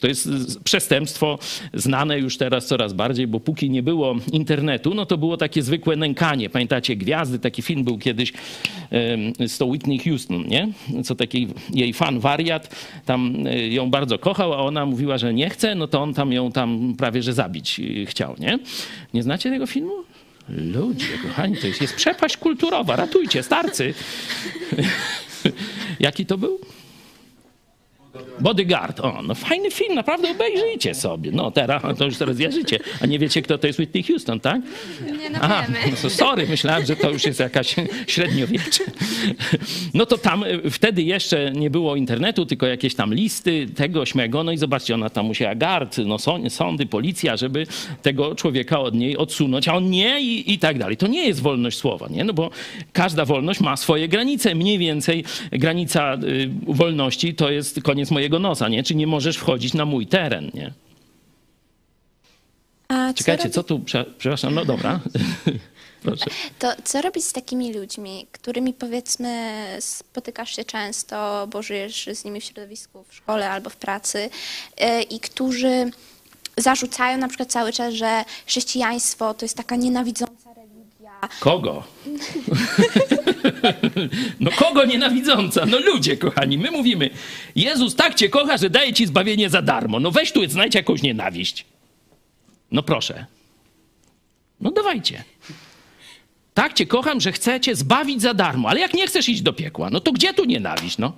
[0.00, 0.28] To jest
[0.64, 1.38] przestępstwo
[1.74, 5.96] znane już teraz coraz bardziej, bo póki nie było internetu, no to było takie zwykłe
[5.96, 6.50] nękanie.
[6.50, 7.38] Pamiętacie Gwiazdy?
[7.38, 8.32] Taki film był kiedyś
[9.46, 10.68] z tą Whitney Houston, nie?
[11.04, 15.50] Co taki jej fan wariat, tam e, ją bardzo kochał, a ona mówiła, że nie
[15.50, 18.58] chce, no to on tam ją tam prawie, że zabić e, chciał, nie?
[19.14, 19.92] Nie znacie tego filmu?
[20.48, 22.96] Ludzie, kochani, to jest, jest przepaść kulturowa.
[22.96, 23.94] Ratujcie, starcy.
[26.00, 26.60] Jaki to był?
[28.40, 29.00] Bodyguard.
[29.00, 31.32] O, no fajny film, naprawdę obejrzyjcie sobie.
[31.32, 32.78] No teraz, to już teraz wierzycie.
[33.00, 34.60] A nie wiecie, kto to jest Whitney Houston, tak?
[35.22, 35.96] Nie no Aha, wiemy.
[36.04, 37.74] no sorry, myślałem, że to już jest jakaś
[38.06, 38.84] średniowiecze.
[39.94, 44.44] No to tam y, wtedy jeszcze nie było internetu, tylko jakieś tam listy tego, śmego.
[44.44, 47.66] No i zobaczcie, ona tam musiała gard, no są- sądy, policja, żeby
[48.02, 50.96] tego człowieka od niej odsunąć, a on nie i, i tak dalej.
[50.96, 52.24] To nie jest wolność słowa, nie?
[52.24, 52.50] No bo
[52.92, 54.54] każda wolność ma swoje granice.
[54.54, 58.82] Mniej więcej granica y, wolności to jest koniec mojego nosa, nie?
[58.82, 60.72] Czy nie możesz wchodzić na mój teren, nie?
[62.88, 65.00] A Czekajcie, robi- co tu, prze- przepraszam, no dobra.
[66.02, 66.24] Proszę.
[66.58, 72.40] To co robić z takimi ludźmi, którymi powiedzmy spotykasz się często, bo żyjesz z nimi
[72.40, 74.30] w środowisku, w szkole albo w pracy
[74.80, 75.90] yy, i którzy
[76.56, 81.28] zarzucają na przykład cały czas, że chrześcijaństwo to jest taka nienawidząca religia.
[81.40, 81.84] Kogo?
[84.40, 85.66] No kogo nienawidząca?
[85.66, 87.10] No ludzie, kochani, my mówimy,
[87.56, 90.00] Jezus tak cię kocha, że daje ci zbawienie za darmo.
[90.00, 91.64] No weź tu, znajdź jakąś nienawiść.
[92.72, 93.26] No proszę.
[94.60, 95.24] No dawajcie.
[96.54, 99.52] Tak cię kocham, że chcę cię zbawić za darmo, ale jak nie chcesz iść do
[99.52, 101.12] piekła, no to gdzie tu nienawiść, no?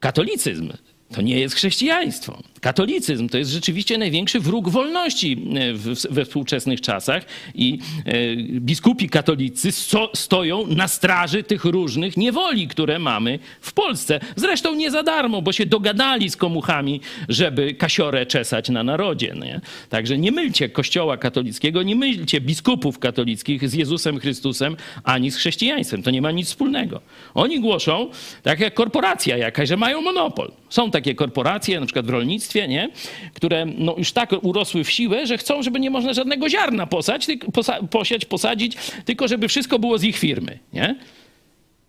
[0.00, 0.72] Katolicyzm
[1.14, 2.42] to nie jest chrześcijaństwo.
[2.60, 8.12] Katolicyzm to jest rzeczywiście największy wróg wolności e, we współczesnych czasach i e,
[8.60, 14.20] biskupi katolicy sto, stoją na straży tych różnych niewoli, które mamy w Polsce.
[14.36, 19.34] Zresztą nie za darmo, bo się dogadali z komuchami, żeby kasiorę czesać na narodzie.
[19.40, 19.60] Nie?
[19.88, 26.02] Także nie mylcie kościoła katolickiego, nie mylcie biskupów katolickich z Jezusem Chrystusem ani z chrześcijaństwem.
[26.02, 27.00] To nie ma nic wspólnego.
[27.34, 28.10] Oni głoszą,
[28.42, 30.52] tak jak korporacja jakaś, że mają monopol.
[30.68, 32.90] Są takie korporacje, na przykład w rolnictwie, nie?
[33.34, 37.26] które no, już tak urosły w siłę, że chcą, żeby nie można żadnego ziarna posać,
[37.52, 40.58] posa posiać, posadzić, tylko żeby wszystko było z ich firmy.
[40.72, 40.96] Nie?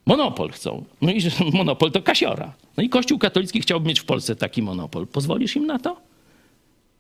[0.06, 0.84] Monopol chcą.
[1.02, 1.20] No i
[1.60, 2.54] monopol to kasiora.
[2.78, 5.08] No i Kościół katolicki chciałby mieć w Polsce taki monopol.
[5.08, 5.98] Pozwolisz im na to?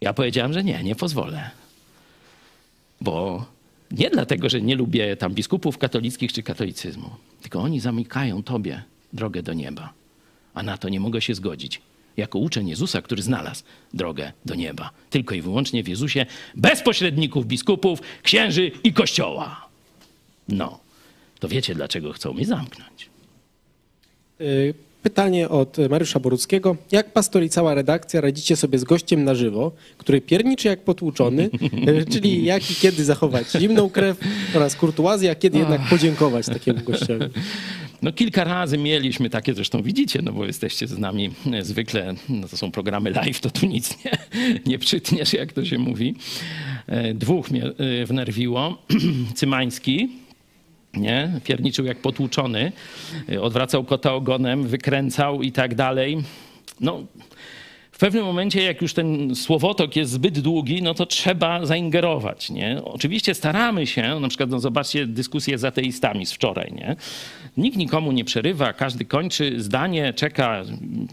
[0.01, 1.49] Ja powiedziałem, że nie, nie pozwolę.
[3.01, 3.45] Bo
[3.91, 7.09] nie dlatego, że nie lubię tam biskupów katolickich czy katolicyzmu,
[7.41, 9.93] tylko oni zamykają tobie drogę do nieba.
[10.53, 11.81] A na to nie mogę się zgodzić.
[12.17, 14.89] Jako uczeń Jezusa, który znalazł drogę do nieba.
[15.09, 16.25] Tylko i wyłącznie w Jezusie,
[16.55, 19.67] bez pośredników biskupów, księży i kościoła.
[20.49, 20.79] No,
[21.39, 23.09] to wiecie, dlaczego chcą mnie zamknąć.
[24.41, 24.73] Y,
[25.07, 26.75] Pytanie od Mariusza Boruckiego.
[26.91, 31.49] Jak pastor i cała redakcja radzicie sobie z gościem na żywo, który pierniczy jak potłuczony,
[31.87, 34.17] y, czyli jak i kiedy zachować zimną krew
[34.55, 37.25] oraz kurtuazję, a kiedy jednak podziękować takiemu gościowi?
[38.01, 42.47] No kilka razy mieliśmy takie, zresztą widzicie, no bo jesteście z nami e, zwykle, no
[42.47, 44.11] to są programy live, to tu nic nie,
[44.65, 46.15] nie przytniesz, jak to się mówi.
[46.87, 47.63] E, Dwóch mnie
[48.05, 48.77] wnerwiło.
[49.35, 50.09] Cymański,
[50.93, 51.39] nie?
[51.43, 52.71] Pierniczył jak potłuczony,
[53.29, 56.17] e, odwracał kota ogonem, wykręcał i tak dalej.
[56.81, 57.03] No,
[57.97, 62.49] w pewnym momencie, jak już ten słowotok jest zbyt długi, no to trzeba zaingerować.
[62.49, 62.81] Nie?
[62.83, 66.73] Oczywiście staramy się, na przykład no zobaczcie dyskusję z ateistami z wczoraj.
[66.73, 66.95] Nie?
[67.57, 70.63] Nikt nikomu nie przerywa, każdy kończy zdanie, czeka,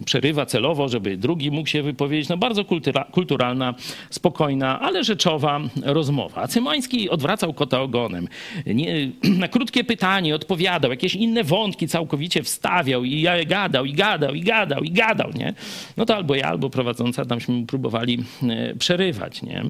[0.05, 2.29] przerywa celowo, żeby drugi mógł się wypowiedzieć.
[2.29, 3.75] No bardzo kultura, kulturalna,
[4.11, 6.49] spokojna, ale rzeczowa rozmowa.
[6.49, 8.29] Cymański odwracał kota ogonem.
[8.66, 9.11] Nie,
[9.42, 14.83] na krótkie pytanie odpowiadał, jakieś inne wątki całkowicie wstawiał i gadał, i gadał, i gadał,
[14.83, 15.31] i gadał.
[15.35, 15.55] Nie?
[15.97, 19.64] No to albo ja, albo prowadząca tamśmy próbowali e, przerywać, nie?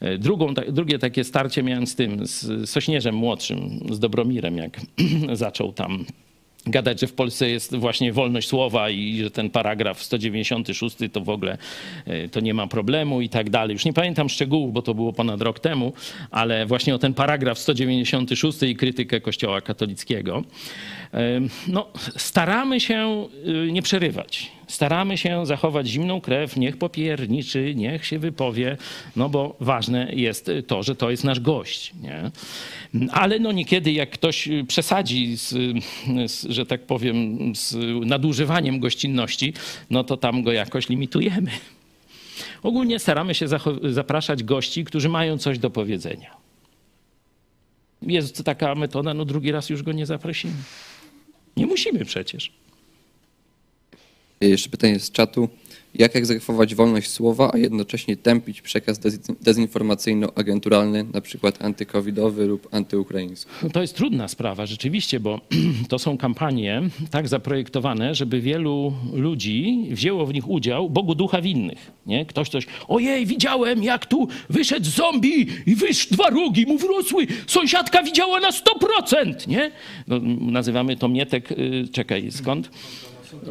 [0.00, 4.80] E, Drugą, drugie takie starcie miałem z tym, z Sośnierzem młodszym, z Dobromirem, jak
[5.32, 6.04] zaczął tam
[6.66, 11.28] gadać, że w Polsce jest właśnie wolność słowa i że ten paragraf 196 to w
[11.28, 11.58] ogóle
[12.06, 13.72] e, to nie ma problemu i tak dalej.
[13.72, 15.92] Już nie pamiętam szczegółów, bo to było ponad rok temu,
[16.30, 20.44] ale właśnie o ten paragraf 196 i krytykę Kościoła katolickiego.
[21.68, 23.28] No, staramy się
[23.68, 24.52] y, nie przerywać.
[24.66, 28.76] Staramy się zachować zimną krew, niech popierniczy, niech się wypowie,
[29.16, 31.92] no bo ważne jest to, że to jest nasz gość.
[32.02, 32.30] Nie?
[33.10, 35.48] Ale no niekiedy jak ktoś przesadzi, z,
[36.26, 37.76] z, że tak powiem, z
[38.06, 39.54] nadużywaniem gościnności,
[39.90, 41.50] no to tam go jakoś limitujemy.
[42.62, 43.46] Ogólnie staramy się
[43.82, 46.30] zapraszać gości, którzy mają coś do powiedzenia.
[48.02, 50.54] Jest taka metoda, no drugi raz już go nie zaprosimy.
[51.56, 52.52] Nie musimy przecież.
[54.40, 55.48] Jeszcze pytanie z czatu.
[55.98, 63.50] Jak egzekwować wolność słowa, a jednocześnie tępić przekaz dez- dezinformacyjno-agenturalny, na przykład antykowidowy lub antyukraiński?
[63.72, 65.40] To jest trudna sprawa, rzeczywiście, bo
[65.88, 71.90] to są kampanie tak zaprojektowane, żeby wielu ludzi wzięło w nich udział Bogu ducha winnych.
[72.06, 72.26] Nie?
[72.26, 78.02] Ktoś coś, ojej, widziałem, jak tu wyszedł zombie i wysz dwa rogi mu wrosły, sąsiadka
[78.02, 79.70] widziała na 100%, nie?
[80.08, 82.70] No, nazywamy to mietek, y, czekaj, skąd?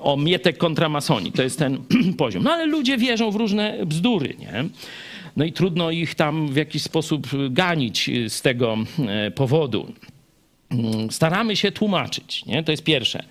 [0.01, 1.77] O mietek kontra masoni, to jest ten
[2.17, 2.43] poziom.
[2.43, 4.65] No ale ludzie wierzą w różne bzdury, nie?
[5.37, 9.93] No i trudno ich tam w jakiś sposób ganić y, z tego e, powodu.
[10.69, 12.63] Mm, Staramy się tłumaczyć, nie?
[12.63, 13.23] to jest pierwsze,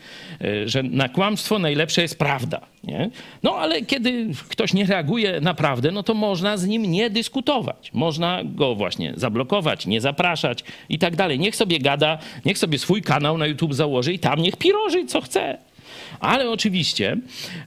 [0.43, 2.61] y, że na kłamstwo najlepsze jest prawda.
[2.85, 3.11] Nie?
[3.43, 7.91] No ale kiedy ktoś nie reaguje na prawdę, no to można z nim nie dyskutować.
[7.93, 11.39] Można go właśnie zablokować, nie zapraszać i tak dalej.
[11.39, 15.21] Niech sobie gada, niech sobie swój kanał na YouTube założy i tam niech piroży co
[15.21, 15.59] chce.
[16.21, 17.17] Ale oczywiście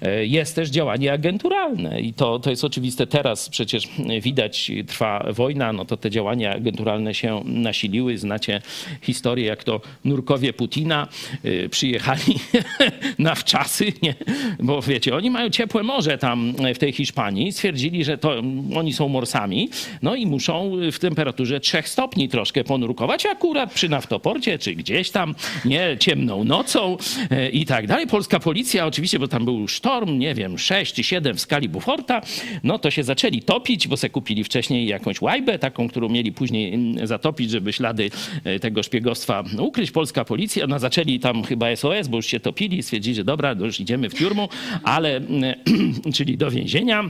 [0.02, 3.08] e, jest też działanie agenturalne i to, to jest oczywiste.
[3.08, 3.88] Teraz przecież
[4.21, 8.17] widać, trwa wojna, no to te działania agenturalne się nasiliły.
[8.17, 8.62] Znacie
[9.02, 11.08] historię, jak to nurkowie Putina
[11.43, 12.39] e, przyjechali
[13.19, 14.15] na wczasy, nie?
[14.60, 17.52] bo wiecie, oni mają ciepłe morze tam w tej Hiszpanii.
[17.52, 18.41] Stwierdzili, że to
[18.76, 19.69] oni są morsami,
[20.02, 25.36] no i muszą w temperaturze 3 stopni troszkę ponurkować, akurat przy naftoporcie, czy gdzieś tam,
[25.65, 26.97] nie, ciemną nocą
[27.32, 28.08] e, i tak dalej.
[28.27, 32.21] Policja oczywiście, bo tam był sztorm, nie wiem, 6 czy 7 w skali Buforta,
[32.63, 36.73] no to się zaczęli topić, bo se kupili wcześniej jakąś łajbę, taką, którą mieli później
[36.73, 38.09] mm, zatopić, żeby ślady
[38.43, 39.91] e, tego szpiegostwa ukryć.
[39.91, 43.79] Polska policja, no zaczęli tam chyba SOS, bo już się topili, stwierdzili, że dobra, już
[43.79, 44.49] idziemy w tiurmu,
[44.83, 45.55] ale, mm,
[46.15, 47.09] czyli do więzienia.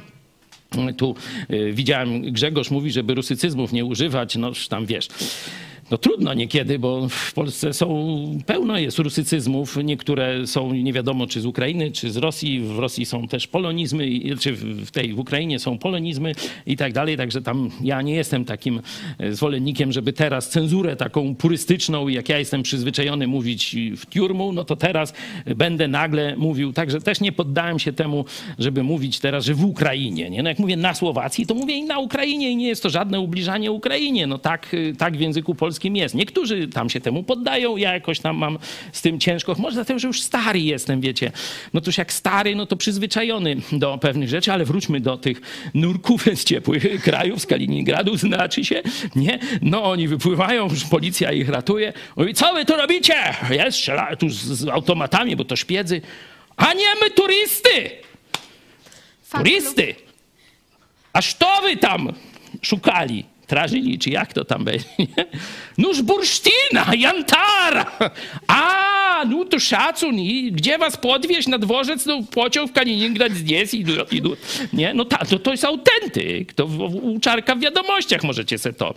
[0.97, 1.15] Tu
[1.51, 5.07] y, widziałem, Grzegorz mówi, żeby rusycyzmów nie używać, no tam wiesz.
[5.91, 9.77] No trudno niekiedy, bo w Polsce są, pełno jest rusycyzmów.
[9.83, 12.59] Niektóre są nie wiadomo, czy z Ukrainy, czy z Rosji.
[12.59, 16.31] W Rosji są też polonizmy, czy w tej w Ukrainie są polonizmy
[16.65, 17.17] i tak dalej.
[17.17, 18.81] Także tam ja nie jestem takim
[19.17, 24.63] e, zwolennikiem, żeby teraz cenzurę taką purystyczną, jak ja jestem przyzwyczajony mówić w tiurmu, no
[24.63, 25.13] to teraz
[25.55, 26.73] będę nagle mówił.
[26.73, 28.25] Także też nie poddałem się temu,
[28.59, 30.29] żeby mówić teraz, że w Ukrainie.
[30.29, 30.43] Nie?
[30.43, 33.19] No jak mówię na Słowacji, to mówię i na Ukrainie i nie jest to żadne
[33.19, 34.27] ubliżanie Ukrainie.
[34.27, 36.15] No tak, y, tak w języku polskim jest.
[36.15, 38.59] Niektórzy tam się temu poddają, ja jakoś tam mam
[38.91, 39.55] z tym ciężko.
[39.59, 41.31] Może dlatego, że już stary jestem, wiecie.
[41.73, 45.41] No toż jak stary, no to przyzwyczajony do pewnych rzeczy, ale wróćmy do tych
[45.73, 48.81] nurków z ciepłych krajów, z Kaliningradu, znaczy się,
[49.15, 49.39] nie?
[49.61, 51.93] No oni wypływają, już policja ich ratuje.
[52.15, 53.15] Mówi, co wy tu robicie?
[53.49, 56.01] Jest, strzela tu z, z automatami, bo to szpiedzy.
[56.57, 57.91] A nie my turysty!
[59.31, 59.95] Turysty!
[61.13, 62.13] A co wy tam
[62.61, 63.25] szukali?
[63.47, 64.85] Trażyli, czy jak to tam będzie?
[65.77, 67.99] Noż bursztyna, jantara!
[68.47, 70.15] A, no to szacun.
[70.15, 72.05] I gdzie was podwieźć na dworzec?
[72.05, 74.29] No pociąg w Kaliningrad znieść i idą.
[74.73, 74.93] Nie?
[74.93, 76.53] No ta, to, to jest autentyk.
[76.53, 76.65] To
[77.01, 78.93] u Czarka w wiadomościach możecie sobie to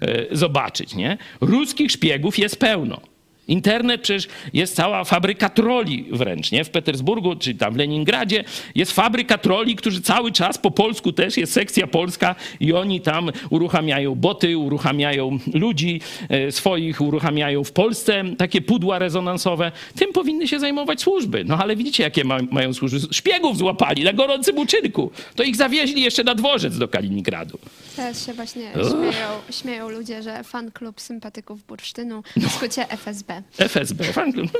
[0.00, 1.18] e, zobaczyć, nie?
[1.40, 3.13] Ruskich szpiegów jest pełno.
[3.48, 6.64] Internet przecież jest cała fabryka troli wręcz, nie?
[6.64, 11.36] W Petersburgu czy tam w Leningradzie jest fabryka troli, którzy cały czas po polsku też
[11.36, 18.24] jest sekcja polska i oni tam uruchamiają boty, uruchamiają ludzi e, swoich, uruchamiają w Polsce
[18.38, 19.72] takie pudła rezonansowe.
[19.96, 21.44] Tym powinny się zajmować służby.
[21.44, 22.98] No ale widzicie, jakie ma, mają służby.
[23.10, 25.10] Szpiegów złapali na gorącym uczynku.
[25.36, 27.58] To ich zawieźli jeszcze na dworzec do Kaliningradu.
[27.96, 33.33] Teraz się właśnie śmieją, śmieją ludzie, że fan klub sympatyków bursztynu, w skrócie FSB.
[33.58, 34.04] FSB.
[34.04, 34.50] Fan klub.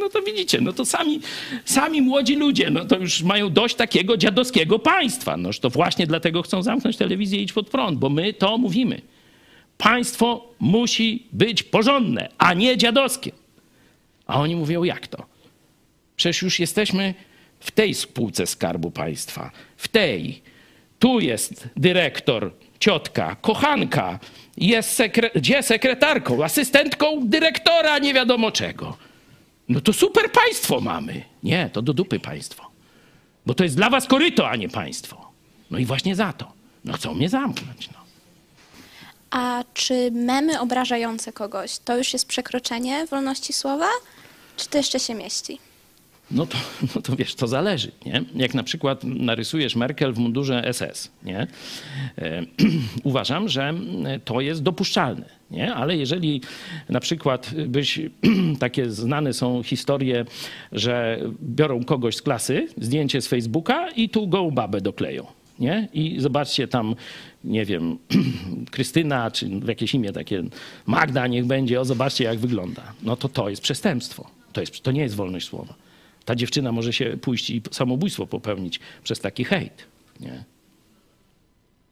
[0.00, 1.20] No to widzicie, no to sami,
[1.64, 5.36] sami młodzi ludzie, no to już mają dość takiego dziadowskiego państwa.
[5.36, 9.00] Noż to właśnie dlatego chcą zamknąć telewizję i idź pod prąd, bo my to mówimy.
[9.78, 13.32] Państwo musi być porządne, a nie dziadowskie.
[14.26, 15.26] A oni mówią, jak to?
[16.16, 17.14] Przecież już jesteśmy
[17.60, 20.42] w tej spółce Skarbu Państwa, w tej.
[20.98, 24.18] Tu jest dyrektor, ciotka, kochanka,
[24.56, 28.96] jest sekre gdzie sekretarką, asystentką dyrektora, nie wiadomo czego.
[29.68, 31.22] No to super państwo mamy.
[31.42, 32.70] Nie, to do dupy państwo.
[33.46, 35.30] Bo to jest dla was koryto, a nie państwo.
[35.70, 36.52] No i właśnie za to.
[36.84, 37.88] No chcą mnie zamknąć.
[37.92, 37.98] No.
[39.30, 43.88] A czy memy obrażające kogoś to już jest przekroczenie wolności słowa?
[44.56, 45.58] Czy to jeszcze się mieści?
[46.30, 46.58] No to,
[46.94, 48.24] no to wiesz, to zależy, nie?
[48.36, 51.46] Jak na przykład narysujesz Merkel w mundurze SS, nie?
[52.18, 52.42] E,
[53.04, 53.74] uważam, że
[54.24, 55.74] to jest dopuszczalne, nie?
[55.74, 56.40] Ale jeżeli
[56.88, 58.00] na przykład byś,
[58.58, 60.24] takie znane są historie,
[60.72, 65.26] że biorą kogoś z klasy, zdjęcie z Facebooka i tu gołą babę dokleją,
[65.58, 65.88] nie?
[65.92, 66.94] I zobaczcie tam,
[67.44, 67.98] nie wiem,
[68.70, 70.42] Krystyna, czy jakieś imię takie,
[70.86, 72.82] Magda niech będzie, o zobaczcie jak wygląda.
[73.02, 74.30] No to to jest przestępstwo.
[74.52, 75.74] To, jest, to nie jest wolność słowa.
[76.24, 79.86] Ta dziewczyna może się pójść i samobójstwo popełnić przez taki hejt,
[80.20, 80.44] nie?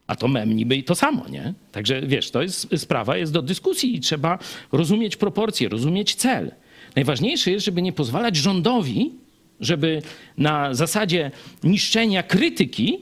[0.07, 1.53] A to mem niby i to samo, nie?
[1.71, 4.39] Także wiesz, to jest sprawa, jest do dyskusji i trzeba
[4.71, 6.51] rozumieć proporcje, rozumieć cel.
[6.95, 9.11] Najważniejsze jest, żeby nie pozwalać rządowi,
[9.59, 10.01] żeby
[10.37, 11.31] na zasadzie
[11.63, 12.99] niszczenia krytyki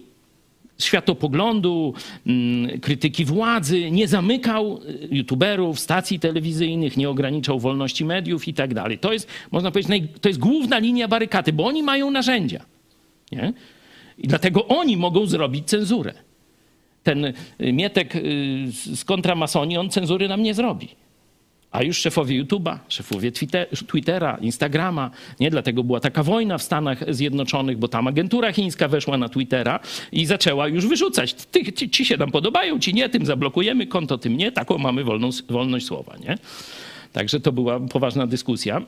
[0.84, 1.94] światopoglądu,
[2.28, 8.74] mm, krytyki władzy, nie zamykał y, youtuberów, stacji telewizyjnych, nie ograniczał wolności mediów i tak
[8.74, 9.00] dalej.
[9.00, 12.66] To jest, można powiedzieć, to jest główna linia barykady, bo oni mają narzędzia.
[13.32, 13.54] Nie?
[14.18, 16.14] I dlatego oni mogą zrobić cenzurę.
[17.04, 18.20] Ten y, Mietek y,
[18.96, 20.88] z kontramasonii, on cenzury nam nie zrobi.
[21.72, 25.50] A już szefowie YouTube'a, szefowie Twitter- Twittera, Instagrama, nie?
[25.52, 29.80] Dlatego była taka wojna w Stanach Zjednoczonych, bo tam agentura chińska weszła na Twittera
[30.12, 31.34] i zaczęła już wyrzucać.
[31.34, 34.52] Ty, ci, ci się nam podobają, ci nie, tym zablokujemy konto, tym nie.
[34.52, 36.38] Taką mamy wolną, wolność słowa, nie?
[37.14, 38.82] Także to była poważna dyskusja.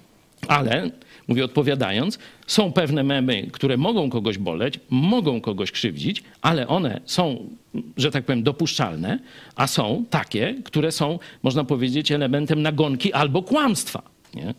[0.48, 0.90] Ale,
[1.28, 7.48] mówię odpowiadając, są pewne memy, które mogą kogoś boleć, mogą kogoś krzywdzić, ale one są,
[7.96, 9.18] że tak powiem, dopuszczalne,
[9.56, 14.02] a są takie, które są, można powiedzieć, elementem nagonki albo kłamstwa.
[14.34, 14.54] Nie?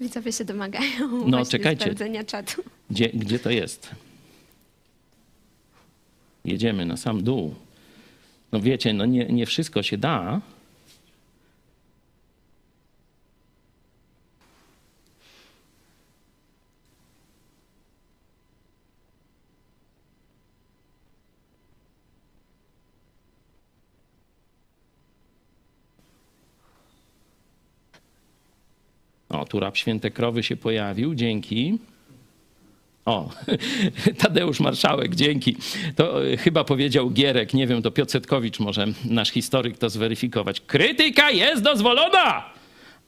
[0.00, 1.82] Widzowie się domagają No, czekajcie.
[1.82, 2.62] sprawdzenia czatu.
[2.90, 3.90] Gdzie, gdzie to jest?
[6.44, 7.54] Jedziemy na sam dół.
[8.52, 10.40] No wiecie, no nie, nie wszystko się da.
[29.44, 31.78] Tu rab Święte Krowy się pojawił, dzięki.
[33.04, 33.30] O,
[34.22, 35.56] Tadeusz Marszałek, dzięki.
[35.96, 40.60] To e, chyba powiedział Gierek, nie wiem, to Piotr Setkowicz może nasz historyk to zweryfikować.
[40.60, 42.44] Krytyka jest dozwolona,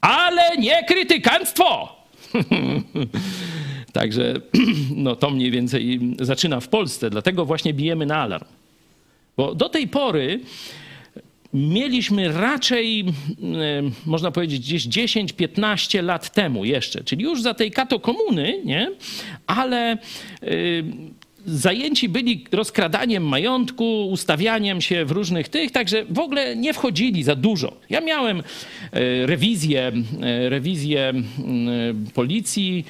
[0.00, 1.96] ale nie krytykanstwo.
[3.92, 4.34] Także
[4.96, 8.44] no, to mniej więcej zaczyna w Polsce, dlatego właśnie bijemy na alarm.
[9.36, 10.40] Bo do tej pory
[11.54, 13.04] mieliśmy raczej, e,
[14.06, 18.90] można powiedzieć, gdzieś 10-15 lat temu jeszcze, czyli już za tej kato komuny, nie?
[19.46, 19.96] ale e,
[21.46, 27.36] zajęci byli rozkradaniem majątku, ustawianiem się w różnych tych, także w ogóle nie wchodzili za
[27.36, 27.76] dużo.
[27.90, 28.42] Ja miałem e,
[29.26, 29.92] rewizję,
[30.48, 31.24] rewizję m,
[32.14, 32.84] policji,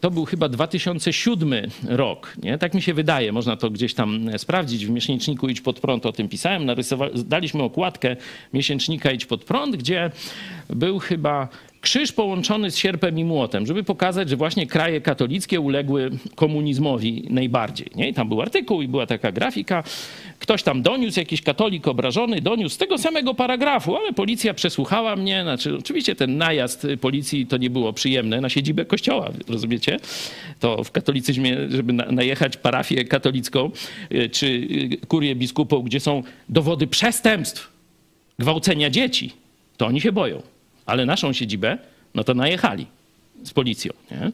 [0.00, 1.54] to był chyba 2007
[1.88, 2.58] rok, nie?
[2.58, 6.12] tak mi się wydaje, można to gdzieś tam sprawdzić w miesięczniku Idź Pod Prąd, o
[6.12, 8.16] tym pisałem, narysowa- daliśmy okładkę
[8.52, 10.10] miesięcznika Idź Pod Prąd, gdzie
[10.70, 11.48] był chyba
[11.84, 17.90] krzyż połączony z sierpem i młotem, żeby pokazać, że właśnie kraje katolickie uległy komunizmowi najbardziej.
[17.94, 18.08] Nie?
[18.08, 19.84] I tam był artykuł i była taka grafika.
[20.38, 25.42] Ktoś tam doniósł, jakiś katolik obrażony, doniósł z tego samego paragrafu, ale policja przesłuchała mnie.
[25.42, 29.96] Znaczy, oczywiście ten najazd policji to nie było przyjemne na siedzibę kościoła, rozumiecie?
[30.60, 33.70] To w katolicyzmie, żeby na, najechać parafię katolicką
[34.12, 37.72] y, czy y, kurię biskupów, gdzie są dowody przestępstw,
[38.38, 39.32] gwałcenia dzieci,
[39.76, 40.53] to oni się boją.
[40.86, 41.78] Ale naszą siedzibę,
[42.14, 42.86] no to najechali
[43.42, 43.92] z policją.
[44.10, 44.32] Nie?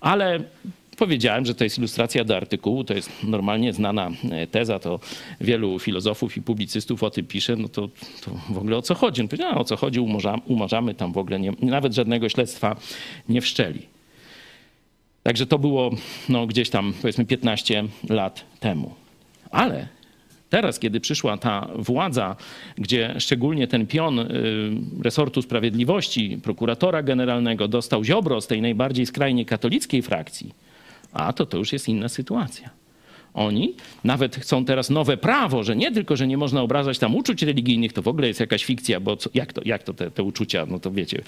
[0.00, 0.40] Ale
[0.96, 5.00] powiedziałem, że to jest ilustracja do artykułu, to jest normalnie znana e, teza, to
[5.40, 7.88] wielu filozofów i publicystów o tym pisze, no to,
[8.24, 9.22] to w ogóle o co chodzi?
[9.22, 10.00] No powiedziałem, o co chodzi,
[10.46, 12.76] umarzamy tam w ogóle, nie, nawet żadnego śledztwa
[13.28, 13.82] nie wszczeli.
[15.22, 15.90] Także to było
[16.28, 18.94] no, gdzieś tam powiedzmy 15 lat temu.
[19.50, 19.88] Ale
[20.50, 22.36] teraz, kiedy przyszła ta władza,
[22.76, 24.24] gdzie szczególnie ten pion y,
[25.02, 30.54] resortu sprawiedliwości, prokuratora generalnego dostał Ziobro z tej najbardziej skrajnie katolickiej frakcji,
[31.12, 32.77] a to to już jest inna sytuacja.
[33.38, 33.74] Oni
[34.04, 37.92] nawet chcą teraz nowe prawo, że nie tylko, że nie można obrażać tam uczuć religijnych,
[37.92, 40.66] to w ogóle jest jakaś fikcja, bo co, jak to, jak to te, te uczucia,
[40.66, 41.22] no to wiecie,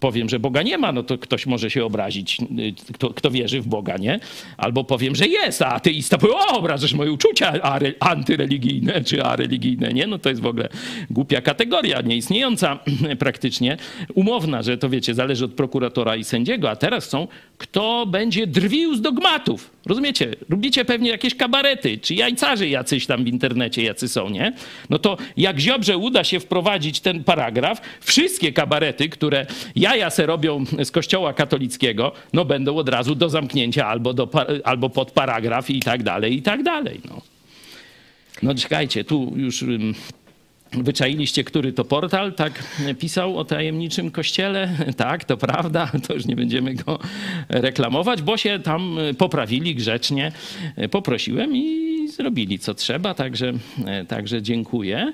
[0.00, 3.60] powiem, że Boga nie ma, no to ktoś może się obrazić, y, kto, kto wierzy
[3.60, 4.20] w Boga, nie?
[4.56, 9.92] Albo powiem, że jest, a ateista powie, o, obrażasz moje uczucia are, antyreligijne czy areligijne,
[9.92, 10.06] nie?
[10.06, 10.68] No to jest w ogóle
[11.10, 12.78] głupia kategoria, nieistniejąca
[13.18, 13.76] praktycznie,
[14.14, 18.94] umowna, że to wiecie, zależy od prokuratora i sędziego, a teraz są, kto będzie drwił
[18.94, 19.70] z dogmatów.
[19.90, 20.34] Rozumiecie?
[20.48, 24.52] Robicie pewnie jakieś kabarety, czy jajcarzy jacyś tam w internecie jacy są, nie?
[24.90, 30.64] No to jak Ziobrze uda się wprowadzić ten paragraf, wszystkie kabarety, które jaja se robią
[30.84, 34.28] z kościoła katolickiego, no będą od razu do zamknięcia albo, do,
[34.64, 37.20] albo pod paragraf i tak dalej, i tak dalej, no.
[38.42, 39.64] No czekajcie, tu już
[40.72, 42.64] Wyczailiście, który to portal tak
[42.98, 44.76] pisał o tajemniczym kościele?
[44.96, 46.98] Tak, to prawda, to już nie będziemy go
[47.48, 50.32] reklamować, bo się tam poprawili grzecznie.
[50.90, 53.52] Poprosiłem i zrobili co trzeba, także,
[54.08, 55.12] także dziękuję.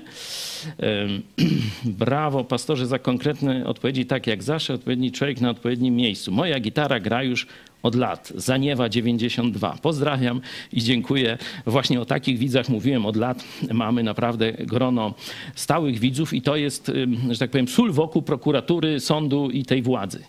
[1.85, 6.31] Brawo, pastorze, za konkretne odpowiedzi, tak jak zawsze, odpowiedni człowiek na odpowiednim miejscu.
[6.31, 7.47] Moja gitara gra już
[7.87, 8.33] od lat.
[8.35, 9.77] Zaniewa 92.
[9.81, 10.41] Pozdrawiam
[10.73, 11.37] i dziękuję.
[11.65, 13.43] Właśnie o takich widzach mówiłem od lat.
[13.73, 15.13] Mamy naprawdę grono
[15.55, 16.91] stałych widzów i to jest,
[17.31, 20.23] że tak powiem, sól wokół prokuratury, sądu i tej władzy.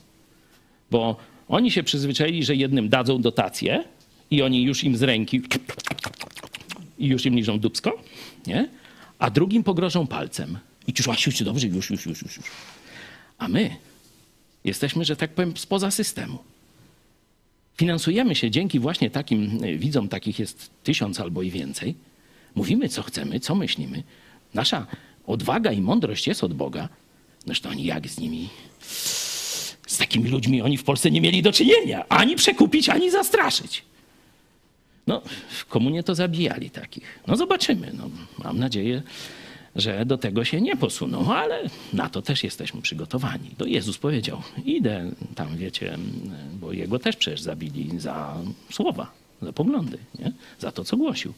[0.91, 1.17] Bo
[1.49, 3.85] oni się przyzwyczaili, że jednym dadzą dotację
[4.31, 5.43] i oni już im z ręki
[6.99, 8.03] i już im liżą dubsko,
[8.47, 8.69] nie?
[9.19, 10.59] A drugim pogrożą palcem.
[10.87, 12.39] I już, już, dobrze, już, już, już, już.
[13.39, 13.77] A my
[14.65, 16.39] jesteśmy, że tak powiem, spoza systemu.
[17.79, 21.95] Finansujemy się dzięki właśnie takim e, widzom, takich jest tysiąc albo i więcej.
[22.55, 24.03] Mówimy, co chcemy, co myślimy.
[24.55, 24.87] Nasza
[25.27, 26.89] odwaga i mądrość jest od Boga.
[27.47, 28.49] Zresztą oni jak z nimi,
[29.87, 32.05] z takimi ludźmi oni w Polsce nie mieli do czynienia.
[32.09, 33.85] Ani przekupić, ani zastraszyć.
[35.07, 37.21] No, w komunie to zabijali takich.
[37.27, 37.93] No zobaczymy.
[37.95, 38.11] No,
[38.45, 39.03] mam nadzieję,
[39.77, 41.63] że do tego się nie posuną, ale
[41.93, 43.51] na to też jesteśmy przygotowani.
[43.59, 45.99] To Jezus powiedział, idę tam, wiecie,
[46.61, 48.37] bo Jego też przecież zabili za
[48.73, 49.11] słowa,
[49.43, 50.33] za poglądy, nie?
[50.59, 51.35] za to, co głosił.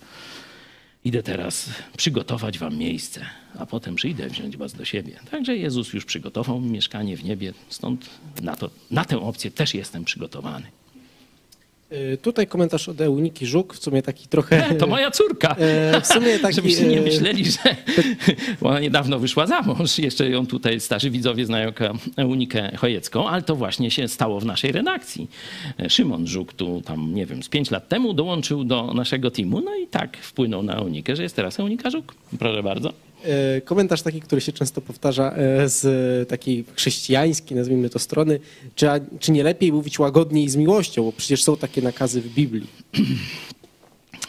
[1.04, 3.26] Idę teraz przygotować wam miejsce,
[3.58, 5.20] a potem przyjdę wziąć was do siebie.
[5.30, 8.10] Także Jezus już przygotował mi mieszkanie w niebie, stąd
[8.42, 10.66] na, to, na tę opcję też jestem przygotowany.
[11.92, 14.62] Y, Tutaj komentarz od Euniki Żuk, w sumie taki trochę...
[14.80, 15.56] To moja córka.
[15.58, 16.54] E, W sumie taki...
[16.54, 17.58] Żebyście nie e, myśleli, że
[18.62, 19.98] ona niedawno wyszła za mąż.
[19.98, 24.44] Jeszcze ją tutaj starzy widzowie znają jako Unikę Chojecką, ale to właśnie się stało w
[24.46, 25.28] naszej redakcji.
[25.88, 29.76] Szymon Żuk tu tam, nie wiem, z pięć lat temu dołączył do naszego teamu, no
[29.76, 32.14] i tak wpłynął na Eunikę, że jest teraz Eunika Żuk.
[32.38, 32.92] Proszę bardzo.
[33.24, 38.40] E, Komentarz taki, który się często powtarza e, z takiej chrześcijańskiej, nazwijmy to strony,
[38.74, 38.86] czy,
[39.20, 42.66] czy nie lepiej mówić łagodniej z miłością, bo przecież są takie nakazy w Biblii.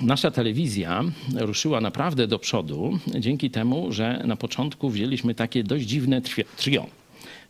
[0.02, 1.04] Nasza telewizja
[1.36, 6.22] ruszyła naprawdę do przodu dzięki temu, że na początku wzięliśmy takie dość dziwne
[6.58, 6.86] trio.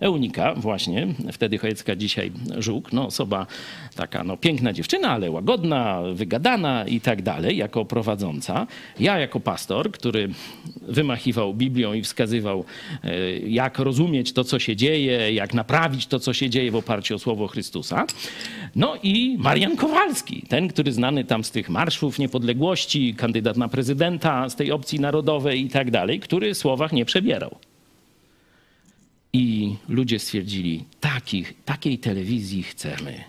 [0.02, 3.48] Eunika właśnie, wtedy Chojecka, dzisiaj Żuk, no osoba
[3.96, 8.68] taka no piękna dziewczyna, ale łagodna, wygadana i tak dalej, jako prowadząca.
[9.00, 10.30] Ja jako pastor, który
[10.82, 12.66] wymachiwał Biblią i wskazywał,
[13.04, 17.16] e, jak rozumieć to, co się dzieje, jak naprawić to, co się dzieje w oparciu
[17.16, 18.06] o Słowo Chrystusa.
[18.76, 24.50] No i Marian Kowalski, ten, który znany tam z tych marszów niepodległości, kandydat na prezydenta
[24.50, 27.56] z tej opcji narodowej i tak dalej, który w słowach nie przebierał.
[29.34, 33.24] I ludzie stwierdzili, takich, takiej telewizji chcemy,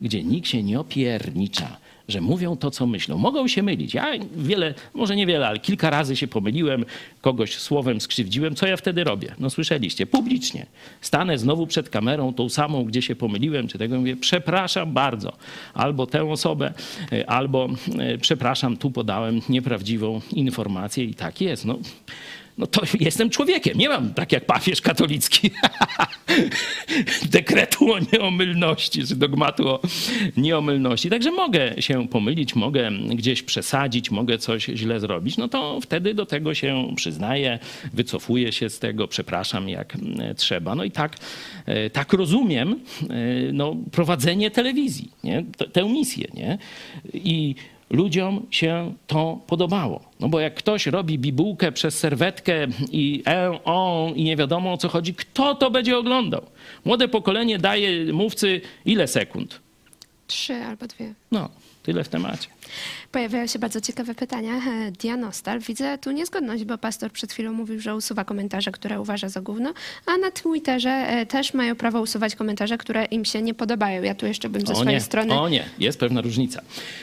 [0.00, 1.76] gdzie nikt się nie opiernicza,
[2.08, 3.18] że mówią to, co myślą.
[3.18, 3.94] Mogą się mylić.
[3.94, 6.84] Ja wiele, może niewiele, ale kilka razy się pomyliłem,
[7.20, 8.54] kogoś słowem skrzywdziłem.
[8.54, 9.34] Co ja wtedy robię?
[9.38, 10.66] No słyszeliście, publicznie.
[11.00, 15.32] Stanę znowu przed kamerą, tą samą, gdzie się pomyliłem, czy tego mówię, przepraszam bardzo.
[15.74, 16.74] Albo tę osobę,
[17.12, 17.68] e, albo
[17.98, 21.64] e, przepraszam, tu podałem nieprawdziwą informację i tak jest.
[21.64, 21.78] No,
[22.58, 23.78] no to jestem człowiekiem.
[23.78, 25.50] Nie mam tak jak papież katolicki
[27.32, 29.80] dekretu o nieomylności, czy dogmatu o
[30.36, 31.10] nieomylności.
[31.10, 35.36] Także mogę się pomylić, mogę gdzieś przesadzić, mogę coś źle zrobić.
[35.36, 37.58] No to wtedy do tego się przyznaję,
[37.92, 40.74] wycofuję się z tego, przepraszam jak e, trzeba.
[40.74, 41.16] No i tak,
[41.66, 42.80] e, tak rozumiem
[43.10, 43.14] e,
[43.52, 45.44] no, prowadzenie telewizji, nie?
[45.72, 46.28] Tę misję.
[46.34, 46.58] Nie?
[47.14, 47.54] I
[47.94, 50.00] ludziom się to podobało.
[50.20, 54.76] No bo jak ktoś robi bibułkę przez serwetkę i e, o i nie wiadomo o
[54.76, 56.42] co chodzi, kto to będzie oglądał?
[56.84, 59.60] Młode pokolenie daje mówcy ile sekund?
[60.26, 61.14] Trzy albo dwie.
[61.32, 61.48] No,
[61.84, 62.48] tyle w temacie.
[63.12, 64.52] Pojawiają się bardzo ciekawe pytania.
[64.56, 69.28] E, Dianostal, widzę tu niezgodność, bo pastor przed chwilą mówił, że usuwa komentarze, które uważa
[69.28, 69.72] za gówno,
[70.06, 74.02] a na Twitterze e, też mają prawo usuwać komentarze, które im się nie podobają.
[74.02, 75.40] Ja tu jeszcze bym ze O swojej nie, strony...
[75.40, 76.62] o nie, jest pewna różnica.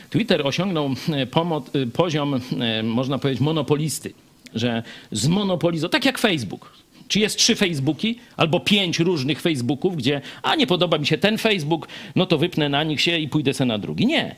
[0.09, 2.41] Twitter osiągnął e, poziom,
[2.84, 4.13] można powiedzieć, monopolisty,
[4.55, 6.71] że zmonopolizował, tak jak Facebook.
[7.07, 11.38] Czy jest trzy Facebooki albo pięć różnych Facebooków, gdzie a nie podoba mi się ten
[11.38, 14.05] Facebook, no to wypnę na nich się i pójdę se na drugi.
[14.05, 14.36] Nie.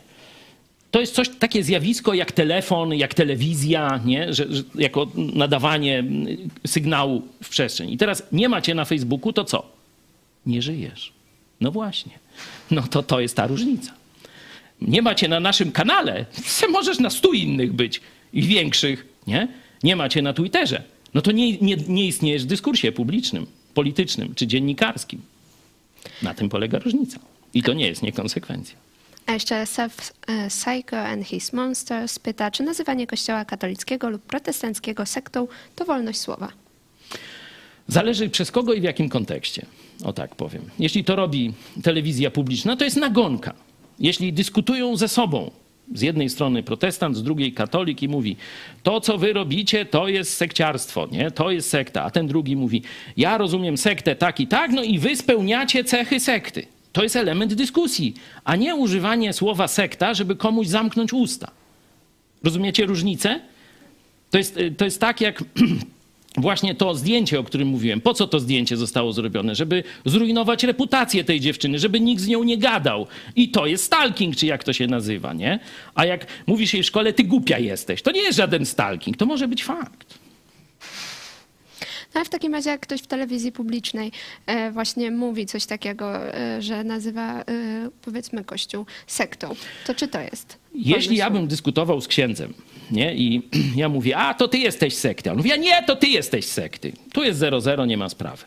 [0.94, 4.34] To jest coś, takie zjawisko jak telefon, jak telewizja, nie?
[4.34, 6.04] Że, że jako nadawanie
[6.68, 7.92] sygnału w przestrzeń.
[7.92, 9.66] I teraz nie macie na Facebooku, to co?
[10.46, 11.14] Nie żyjesz.
[11.62, 12.12] No właśnie.
[12.72, 13.94] No to to jest ta różnica.
[14.82, 16.26] Nie macie na naszym kanale,
[16.70, 18.02] możesz na stu innych być
[18.34, 19.48] i większych, nie?
[19.84, 20.84] Nie macie na Twitterze.
[21.14, 25.22] No to nie, nie, nie istniejesz w dyskursie publicznym, politycznym czy dziennikarskim.
[26.22, 27.20] Na tym polega różnica.
[27.54, 28.84] I to nie jest niekonsekwencja.
[29.26, 35.06] A jeszcze Self e, Psycho and His Monsters pyta, czy nazywanie kościoła katolickiego lub protestanckiego
[35.06, 36.50] sektą to wolność słowa?
[37.88, 39.66] Zależy przez kogo i w jakim kontekście.
[40.04, 40.62] O tak powiem.
[40.80, 41.54] Jeśli to robi
[41.84, 43.54] telewizja publiczna, to jest nagonka.
[44.00, 45.52] Jeśli dyskutują ze sobą,
[45.94, 48.36] z jednej strony protestant, z drugiej katolik i mówi,
[48.84, 51.32] to co wy robicie, to jest sekciarstwo, nie?
[51.32, 52.04] to jest sekta.
[52.04, 52.82] A ten drugi mówi,
[53.18, 56.66] ja rozumiem sektę tak i tak, no i wy spełniacie cechy sekty.
[56.94, 58.14] To jest element dyskusji,
[58.44, 61.52] a nie używanie słowa sekta, żeby komuś zamknąć usta.
[62.44, 63.40] Rozumiecie różnicę?
[64.32, 65.44] To jest, y, to jest tak jak
[66.38, 68.02] właśnie to zdjęcie, o którym mówiłem.
[68.02, 69.56] Po co to zdjęcie zostało zrobione?
[69.56, 73.08] Żeby zrujnować reputację tej dziewczyny, żeby nikt z nią nie gadał.
[73.36, 75.60] I to jest stalking, czy jak to się nazywa, nie?
[75.96, 79.26] A jak mówisz jej w szkole, ty głupia jesteś, to nie jest żaden stalking, to
[79.26, 80.23] może być fakt.
[82.14, 84.12] No ale w takim razie, jak ktoś w telewizji publicznej
[84.46, 87.44] e, właśnie mówi coś takiego, e, że nazywa e,
[88.02, 89.56] powiedzmy kościół sektą,
[89.88, 90.58] to czy to jest?
[90.76, 92.54] Jeśli ja bym dyskutował z księdzem,
[92.92, 93.16] nie?
[93.16, 93.42] I
[93.82, 95.32] ja mówię, a to ty jesteś sekty.
[95.32, 96.94] On mówi, a nie, to ty jesteś sekty.
[97.14, 98.46] Tu jest 0-0, nie ma sprawy.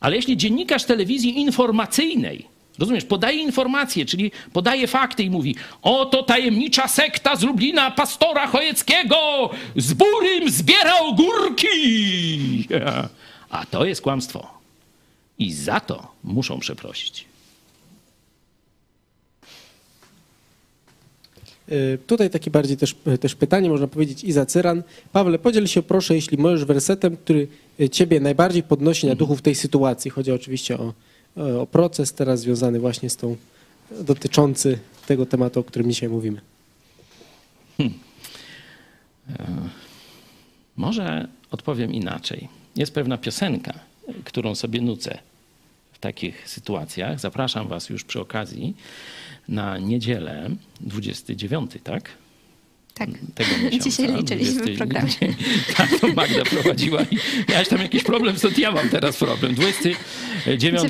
[0.00, 6.88] Ale jeśli dziennikarz telewizji informacyjnej, rozumiesz, podaje informacje, czyli podaje fakty i mówi, oto tajemnicza
[6.88, 12.68] sekta z Lublina pastora Chojeckiego z Burym zbiera ogórki.
[13.50, 14.58] A to jest kłamstwo.
[15.38, 17.24] I za to muszą przeprosić.
[21.72, 24.82] Y, Tutaj takie bardziej też, też pytanie, można powiedzieć, Iza Cyran.
[25.12, 27.48] Pawle, podziel się proszę, jeśli możesz, wersetem, który
[27.80, 30.10] y, ciebie najbardziej podnosi na duchu w tej sytuacji.
[30.10, 30.92] Chodzi oczywiście o,
[31.36, 33.36] o proces teraz związany właśnie z tą,
[34.00, 36.40] dotyczący tego tematu, o którym dzisiaj mówimy.
[40.76, 42.48] Może odpowiem inaczej.
[42.76, 43.74] Jest pewna piosenka,
[44.24, 45.18] którą sobie nucę
[45.92, 47.20] w takich sytuacjach.
[47.20, 48.76] Zapraszam Was już przy okazji
[49.48, 50.50] na niedzielę
[50.80, 52.10] 29, tak?
[52.98, 53.08] Tak.
[53.34, 53.84] Tego miesiąca.
[53.84, 55.12] Dzisiaj liczyliśmy w programie.
[55.76, 57.18] Tak, to Magda prowadziła i
[57.48, 59.54] miałeś tam jakiś problem, stąd ja mam teraz problem.
[59.54, 60.80] 29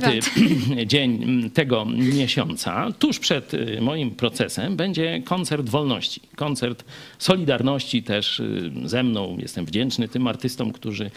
[0.93, 6.21] dzień tego miesiąca, tuż przed y, moim procesem, będzie koncert wolności.
[6.37, 6.85] Koncert
[7.19, 9.37] Solidarności też y, ze mną.
[9.39, 11.11] Jestem wdzięczny tym artystom, którzy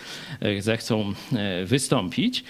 [0.45, 1.13] y, zechcą
[1.61, 2.43] y, wystąpić.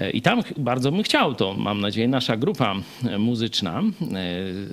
[0.00, 2.74] Y, I tam bardzo bym chciał, to mam nadzieję nasza grupa
[3.04, 3.82] y, muzyczna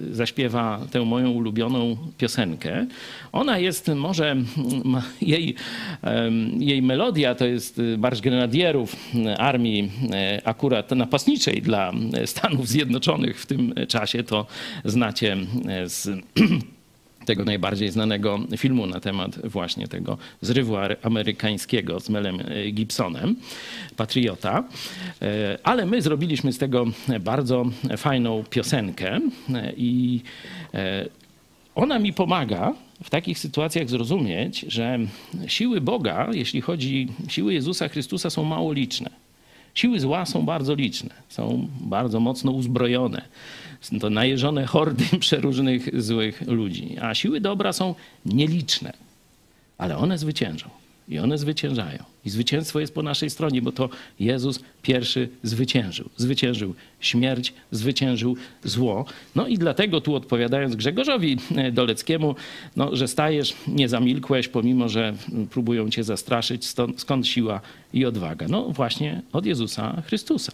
[0.09, 2.85] y, zaśpiewa tę moją ulubioną piosenkę.
[3.31, 4.35] Ona jest może,
[5.21, 5.55] jej,
[6.59, 8.95] jej melodia to jest Marsz Grenadierów
[9.37, 9.91] Armii
[10.43, 11.91] akurat napastniczej dla
[12.25, 14.45] Stanów Zjednoczonych w tym czasie, to
[14.85, 15.37] znacie
[15.85, 16.09] z
[17.27, 23.35] tego najbardziej znanego filmu na temat właśnie tego zrywu amerykańskiego z Melem e, Gibsonem,
[23.97, 24.63] Patriota.
[25.21, 26.85] E, Ale my zrobiliśmy z tego
[27.19, 27.65] bardzo
[27.97, 29.19] fajną piosenkę
[29.53, 30.21] e, i
[31.75, 32.73] ona mi pomaga
[33.03, 34.99] w takich sytuacjach zrozumieć, że
[35.47, 39.09] siły Boga, jeśli chodzi siły Jezusa Chrystusa są mało liczne.
[39.73, 43.21] Siły zła są bardzo liczne, są bardzo mocno uzbrojone.
[43.99, 46.95] To najeżone hordy przeróżnych złych ludzi.
[47.01, 48.93] A siły dobra są nieliczne,
[49.77, 50.69] ale one zwyciężą.
[51.09, 52.03] I one zwyciężają.
[52.25, 56.09] I zwycięstwo jest po naszej stronie, bo to Jezus pierwszy zwyciężył.
[56.17, 59.05] Zwyciężył śmierć, zwyciężył zło.
[59.35, 61.37] No i dlatego tu odpowiadając Grzegorzowi
[61.71, 62.35] Doleckiemu,
[62.75, 65.13] no, że stajesz, nie zamilkłeś, pomimo że
[65.49, 67.61] próbują cię zastraszyć, stąd, skąd siła
[67.93, 68.47] i odwaga?
[68.49, 70.51] No właśnie od Jezusa Chrystusa.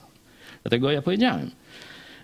[0.64, 1.50] Dlatego ja powiedziałem,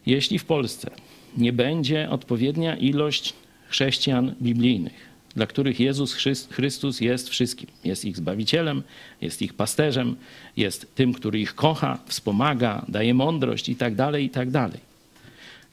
[0.09, 0.91] jeśli w Polsce
[1.37, 3.33] nie będzie odpowiednia ilość
[3.67, 6.13] chrześcijan biblijnych, dla których Jezus
[6.51, 7.67] Chrystus jest wszystkim.
[7.83, 8.83] Jest ich zbawicielem,
[9.21, 10.15] jest ich pasterzem,
[10.57, 14.79] jest tym, który ich kocha, wspomaga, daje mądrość i tak dalej, i tak dalej.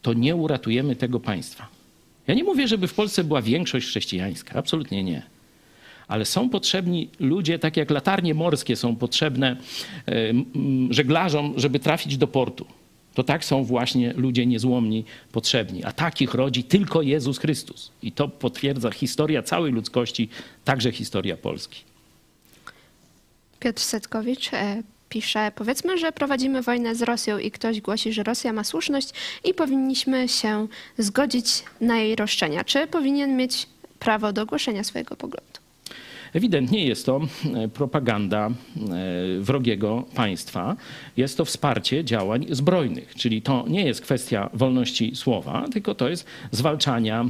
[0.03, 1.69] To nie uratujemy tego państwa.
[2.27, 5.23] Ja nie mówię, żeby w Polsce była większość chrześcijańska, absolutnie nie.
[6.09, 9.57] Ale są potrzebni ludzie, tak jak latarnie morskie są potrzebne
[10.09, 10.33] e,
[10.91, 12.67] żeglarzom, żeby trafić do portu
[13.17, 15.85] to tak są właśnie ludzie niezłomni potrzebni.
[15.85, 17.91] A takich rodzi tylko Jezus Chrystus.
[18.03, 20.29] I to potwierdza historia całej ludzkości,
[20.65, 21.85] także historia Polski.
[23.61, 28.53] Piotr Setkowicz e, pisze: Powiedzmy, że prowadzimy wojnę z Rosją i ktoś głosi, że Rosja
[28.53, 29.09] ma słuszność
[29.45, 32.65] i powinniśmy się zgodzić na jej roszczenia.
[32.65, 33.67] Czy powinien mieć
[33.99, 35.66] prawo do głoszenia swojego poglądu?
[36.37, 37.21] Ewidentnie jest to
[37.55, 38.51] e, propaganda e,
[39.41, 40.77] wrogiego państwa.
[41.17, 46.27] Jest to wsparcie działań zbrojnych, czyli to nie jest kwestia wolności słowa, tylko to jest
[46.51, 47.27] zwalczania e,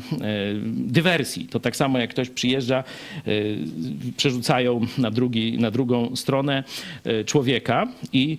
[0.64, 1.46] dywersji.
[1.46, 2.84] To tak samo jak ktoś przyjeżdża,
[4.16, 6.64] przerzucają na, drugi, na drugą stronę
[7.26, 8.38] człowieka i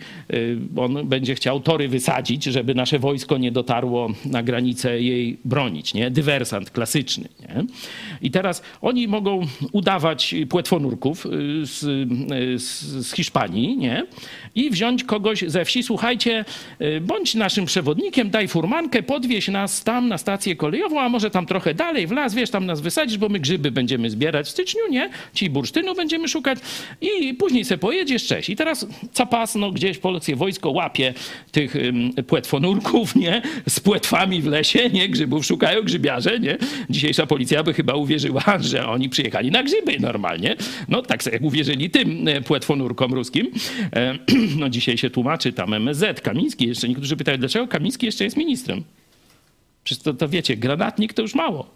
[0.77, 5.93] on będzie chciał tory wysadzić, żeby nasze wojsko nie dotarło na granicę jej bronić.
[5.93, 6.11] Nie?
[6.11, 7.29] Dywersant klasyczny.
[7.39, 7.65] Nie?
[8.21, 9.41] I teraz oni mogą
[9.71, 11.29] udawać płetwonurków y,
[11.65, 14.05] z, y, z, z Hiszpanii, nie?
[14.55, 16.45] I wziąć kogoś ze wsi, słuchajcie,
[16.81, 21.45] y, bądź naszym przewodnikiem, daj furmankę, podwieź nas tam na stację kolejową, a może tam
[21.45, 24.81] trochę dalej w las, wiesz, tam nas wysadzisz, bo my grzyby będziemy zbierać w styczniu,
[24.89, 25.09] nie?
[25.33, 26.59] Ci bursztynu będziemy szukać
[27.01, 28.49] i później se pojedziesz, cześć.
[28.49, 31.13] I teraz capas, no gdzieś polskie wojsko łapie
[31.51, 31.73] tych
[32.27, 33.41] płetwonurków, nie?
[33.69, 35.09] Z płetwami w lesie, nie?
[35.09, 36.57] Grzybów szukają grzybiarze, nie?
[36.89, 40.36] Dzisiejsza policja by chyba uwierzyła, że oni przyjechali na grzyby normalnie
[40.87, 43.51] No tak jak uwierzyli tym e, płetwonurkom ruskim.
[43.95, 44.17] E,
[44.59, 46.89] no dzisiaj się tłumaczy tam MSZ, Kamiński jeszcze.
[46.89, 48.83] Niektórzy pytają, dlaczego Kamiński jeszcze jest ministrem?
[49.83, 51.69] Przecież to, to wiecie, granatnik to już mało.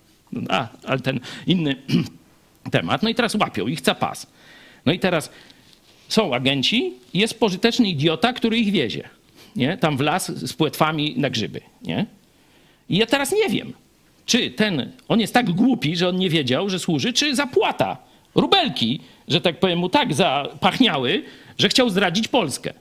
[0.49, 1.75] A, ale ten inny
[2.71, 3.03] temat.
[3.03, 4.27] No i teraz łapią ich pas.
[4.85, 5.31] No i teraz
[6.07, 9.09] są agenci jest pożyteczny idiota, który ich wiezie.
[9.55, 9.77] Nie?
[9.77, 11.61] Tam w las z płetwami na grzyby.
[11.81, 12.05] Nie?
[12.89, 13.73] I ja teraz nie wiem,
[14.25, 18.99] czy ten, on jest tak głupi, że on nie wiedział, że służy, czy zapłata rubelki,
[19.27, 21.23] że tak powiem, mu tak zapachniały,
[21.57, 22.73] że chciał zdradzić Polskę.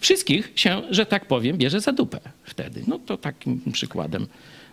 [0.00, 2.84] Wszystkich się, że tak powiem, bierze za dupę wtedy.
[2.86, 4.26] No to takim przykładem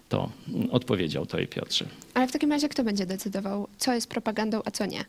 [0.10, 0.30] to
[0.72, 1.86] odpowiedział to Piotrze.
[2.14, 5.06] Ale w takim razie kto będzie decydował, co jest propagandą, a co nie?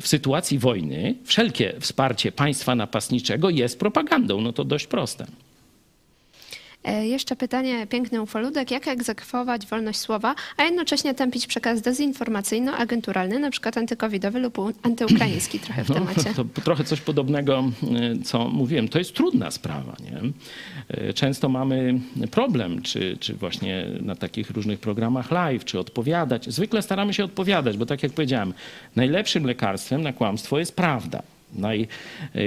[0.00, 4.40] W sytuacji wojny wszelkie wsparcie państwa napastniczego jest propagandą.
[4.40, 5.26] No to dość proste.
[6.86, 13.50] E, jeszcze pytanie, piękny ufoludek, jak egzekwować wolność słowa, a jednocześnie tępić przekaz dezinformacyjno-agenturalny, na
[13.50, 16.34] przykład antykowidowy lub antyukraiński trochę w no, temacie?
[16.34, 18.88] To, to trochę coś podobnego, e, co mówiłem.
[18.88, 19.96] To jest trudna sprawa.
[20.04, 20.20] Nie?
[20.88, 26.54] E, często mamy problem, czy, czy właśnie na takich różnych programach live, czy odpowiadać.
[26.54, 28.54] Zwykle staramy się odpowiadać, bo tak jak powiedziałem,
[28.96, 31.22] najlepszym lekarstwem na kłamstwo jest prawda.
[31.54, 31.88] Naj,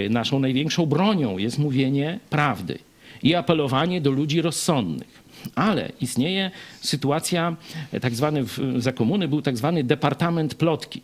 [0.09, 2.79] naszą największą bronią jest mówienie prawdy
[3.23, 5.23] i apelowanie do ludzi rozsądnych.
[5.55, 6.51] Ale istnieje
[6.81, 7.55] sytuacja,
[8.01, 8.45] tak zwany
[8.77, 11.01] za komuny był tak zwany departament plotki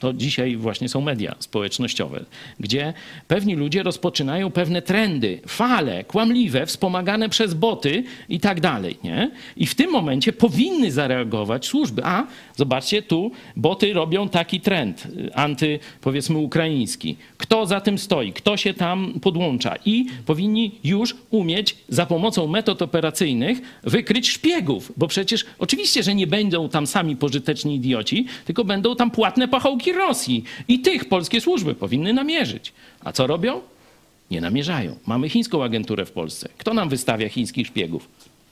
[0.00, 2.24] to dzisiaj właśnie są media społecznościowe,
[2.60, 2.92] gdzie
[3.28, 8.96] pewni ludzie rozpoczynają pewne trendy, fale kłamliwe, wspomagane przez boty i tak dalej.
[9.04, 9.30] Nie?
[9.56, 12.04] I w tym momencie powinny zareagować służby.
[12.04, 17.16] A zobaczcie, tu boty robią taki trend anty, powiedzmy, ukraiński.
[17.38, 18.32] Kto za tym stoi?
[18.32, 19.74] Kto się tam podłącza?
[19.84, 26.26] I powinni już umieć za pomocą metod operacyjnych wykryć szpiegów, bo przecież oczywiście, że nie
[26.26, 30.44] będą tam sami pożyteczni idioci, tylko będą tam płatne pachołki pachołki Rosji.
[30.68, 32.72] I tych polskie służby powinny namierzyć.
[33.04, 33.60] A co robią?
[34.30, 34.96] Nie namierzają.
[35.06, 36.48] Mamy chińską agenturę w Polsce.
[36.58, 38.08] Kto nam wystawia chińskich szpiegów?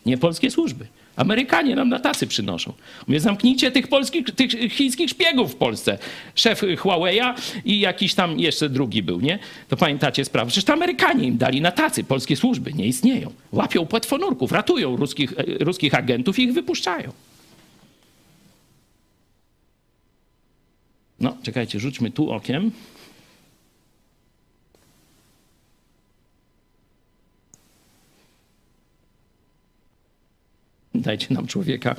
[0.06, 0.86] Nie polskie służby.
[1.16, 2.72] Amerykanie nam na tacy przynoszą.
[3.06, 5.98] Mówię, zamknijcie tych, polskich, tych chińskich szpiegów w Polsce.
[6.34, 7.34] Szef Huawei'a
[7.64, 9.38] i jakiś tam jeszcze drugi był, nie?
[9.68, 10.48] To pamiętacie sprawę.
[10.48, 12.04] Przecież to Amerykanie im dali na tacy.
[12.04, 13.32] Polskie służby nie istnieją.
[13.52, 17.12] Łapią płetwonurków, ratują ruskich, e, ruskich agentów i ich wypuszczają.
[21.22, 22.70] No, czekajcie, rzućmy tu okiem.
[30.94, 31.96] dajcie nam człowieka,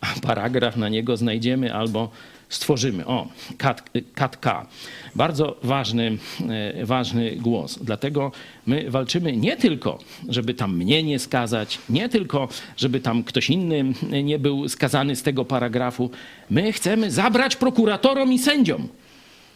[0.00, 2.10] a paragraf na niego znajdziemy albo
[2.48, 3.06] stworzymy.
[3.06, 3.28] O,
[3.58, 4.66] Kat, Kat K.
[5.14, 6.18] Bardzo ważny,
[6.48, 7.78] e, ważny głos.
[7.82, 8.32] Dlatego
[8.66, 13.94] my walczymy nie tylko, żeby tam mnie nie skazać, nie tylko, żeby tam ktoś inny
[14.22, 16.10] nie był skazany z tego paragrafu.
[16.50, 18.88] My chcemy zabrać prokuratorom i sędziom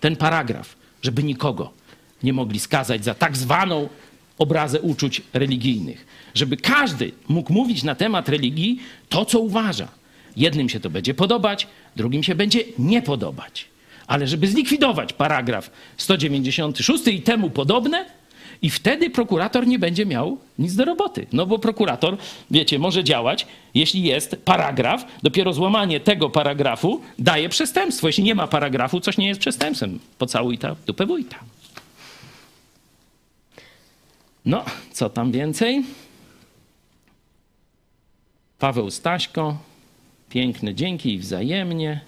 [0.01, 1.70] ten paragraf, żeby nikogo
[2.22, 3.89] nie mogli skazać za tak zwaną
[4.39, 6.07] obrazę uczuć religijnych.
[6.34, 9.97] Żeby każdy mógł mówić na temat religii to, co uważa.
[10.39, 11.66] Jednym się to będzie podobać,
[11.97, 13.64] drugim się będzie nie podobać.
[14.07, 18.18] Ale żeby zlikwidować paragraf 196 i temu podobne,
[18.62, 21.26] i wtedy prokurator nie będzie miał nic do roboty.
[21.32, 22.16] No bo prokurator,
[22.51, 28.07] wiecie, może działać, jeśli jest paragraf, dopiero złamanie tego paragrafu daje przestępstwo.
[28.07, 29.99] Jeśli nie ma paragrafu, coś nie jest przestępstwem.
[30.18, 31.36] Pocałuj ta, dupę wójta.
[34.45, 35.84] No, co tam więcej?
[38.59, 39.57] Paweł Staśko,
[40.30, 42.00] piękne dzięki i wzajemnie.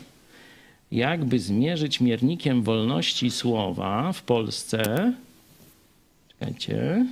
[0.93, 5.13] Jakby zmierzyć miernikiem wolności słowa w Polsce.
[6.29, 7.07] Czekajcie.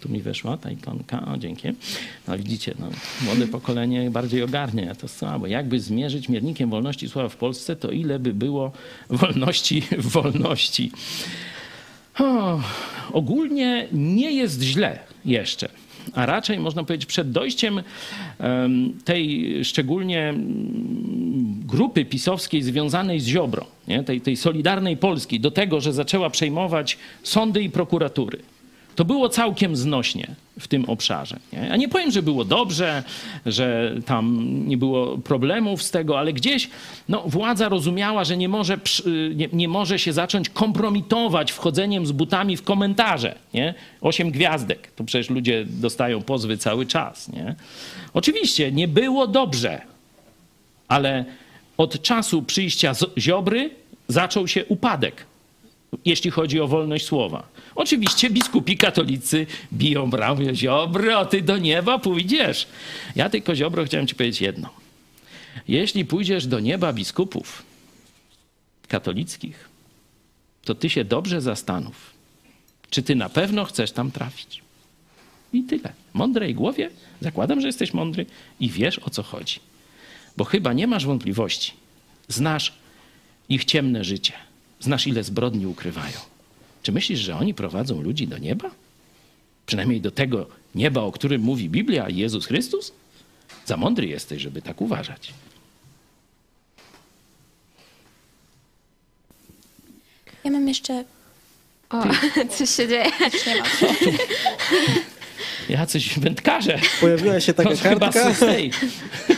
[0.00, 1.26] Tu mi weszła ta ikonka.
[1.26, 1.68] O, dzięki.
[2.28, 2.90] No widzicie, no,
[3.24, 5.46] młode pokolenie bardziej ogarnia to słabo.
[5.46, 8.72] Jakby zmierzyć miernikiem wolności słowa w Polsce, to ile by było
[9.10, 10.92] wolności w wolności.
[12.18, 12.60] O,
[13.12, 15.68] ogólnie nie jest źle jeszcze,
[16.14, 17.82] a raczej można powiedzieć przed dojściem
[18.38, 24.04] em, tej szczególnie mm, grupy pisowskiej związanej z Ziobro, nie?
[24.04, 28.38] Tej, tej Solidarnej Polski, do tego, że zaczęła przejmować sądy i prokuratury.
[28.96, 30.26] To było całkiem znośnie
[30.60, 31.36] w tym obszarze.
[31.52, 31.58] Nie?
[31.58, 33.02] Ja nie powiem, że było dobrze,
[33.46, 36.70] że tam nie było problemów z tego, ale gdzieś
[37.08, 38.78] no, władza rozumiała, że nie może,
[39.34, 43.34] nie, nie może się zacząć kompromitować wchodzeniem z butami w komentarze.
[43.54, 43.74] Nie?
[44.00, 44.90] Osiem gwiazdek.
[44.96, 47.28] To przecież ludzie dostają pozwy cały czas.
[47.28, 47.54] Nie?
[48.14, 49.80] Oczywiście nie było dobrze,
[50.88, 51.24] ale
[51.76, 53.70] od czasu przyjścia z- Ziobry
[54.08, 55.26] zaczął się upadek
[56.04, 57.48] jeśli chodzi o wolność słowa.
[57.74, 62.66] Oczywiście biskupi katolicy biją brawo, Ziobro, ty do nieba pójdziesz.
[63.16, 64.70] Ja tylko, Ziobro, chciałem ci powiedzieć jedno.
[65.68, 67.62] Jeśli pójdziesz do nieba biskupów
[68.88, 69.68] katolickich,
[70.64, 72.10] to ty się dobrze zastanów,
[72.90, 74.62] czy ty na pewno chcesz tam trafić.
[75.52, 75.92] I tyle.
[76.14, 78.26] Mądrej głowie, zakładam, że jesteś mądry
[78.60, 79.60] i wiesz, o co chodzi.
[80.36, 81.72] Bo chyba nie masz wątpliwości.
[82.28, 82.72] Znasz
[83.48, 84.32] ich ciemne życie.
[84.80, 86.18] Znasz, ile zbrodni ukrywają.
[86.82, 88.70] Czy myślisz, że oni prowadzą ludzi do nieba?
[89.66, 92.92] Przynajmniej do tego nieba, o którym mówi Biblia i Jezus Chrystus?
[93.66, 95.34] Za mądry jesteś, żeby tak uważać.
[100.44, 101.04] Ja mam jeszcze...
[101.90, 102.02] O,
[102.56, 103.10] coś się dzieje.
[103.46, 103.66] Nie mam.
[105.68, 106.78] Jacyś wędkarze.
[107.00, 108.46] Pojawiła się taka To chyba kartka,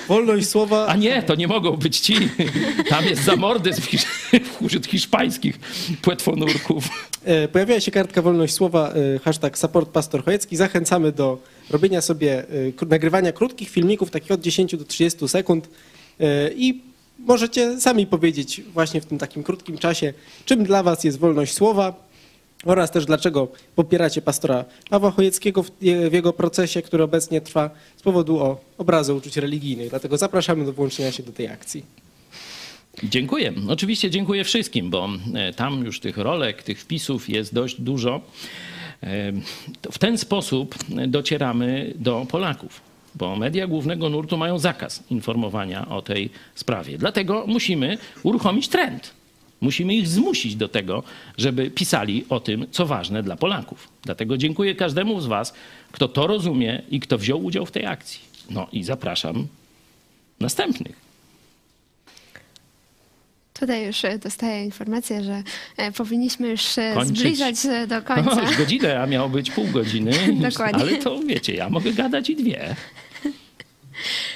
[0.08, 0.86] wolność słowa.
[0.86, 2.14] A nie, to nie mogą być ci.
[2.88, 3.82] Tam jest zamordyzm
[4.66, 5.58] wśród hiszpańskich
[6.02, 6.88] płetwonurków.
[7.24, 10.56] E, Pojawiła się kartka wolność słowa, e, hashtag support pastor Chojecki.
[10.56, 11.38] Zachęcamy do
[11.70, 12.44] robienia sobie,
[12.82, 15.68] e, nagrywania krótkich filmików, takich od 10 do 30 sekund
[16.56, 16.80] i
[17.18, 20.12] możecie sami powiedzieć właśnie w tym takim krótkim czasie,
[20.44, 22.11] czym dla was jest wolność słowa
[22.64, 27.70] oraz też dlaczego popieracie pastora Pawła Chojeckiego w, je- w jego procesie, który obecnie trwa
[27.96, 29.90] z powodu o obrazy uczuć religijnych.
[29.90, 31.84] Dlatego zapraszamy do włączenia się do tej akcji.
[33.04, 33.52] Dziękuję.
[33.68, 38.20] Oczywiście dziękuję wszystkim, bo e, tam już tych rolek, tych wpisów jest dość dużo.
[39.02, 39.32] E,
[39.92, 40.74] W ten sposób
[41.08, 42.80] docieramy do Polaków,
[43.14, 46.98] bo media głównego nurtu mają zakaz informowania o tej sprawie.
[46.98, 49.10] Dlatego musimy uruchomić trend.
[49.62, 51.02] Musimy ich zmusić do tego,
[51.38, 53.88] żeby pisali o tym, co ważne dla Polaków.
[54.02, 55.54] Dlatego dziękuję każdemu z Was,
[55.92, 58.20] kto to rozumie i kto wziął udział w tej akcji.
[58.50, 59.46] No i zapraszam
[60.40, 60.96] następnych.
[63.60, 65.42] Tutaj już e, dostaję informację, że
[65.76, 67.18] e, powinniśmy już e, Kończyć.
[67.18, 68.42] zbliżać się do No, końca.
[68.42, 70.12] już godzinę, a miało być pół godziny.
[70.50, 70.82] Dokładnie.
[70.82, 72.76] Ale to wiecie, ja mogę gadać i dwie.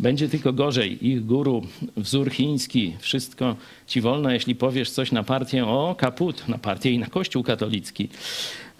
[0.00, 1.08] Będzie tylko gorzej.
[1.08, 1.62] Ich guru,
[1.96, 6.98] wzór chiński, wszystko ci wolno, jeśli powiesz coś na partię, o kaput, na partię i
[6.98, 8.08] na Kościół katolicki.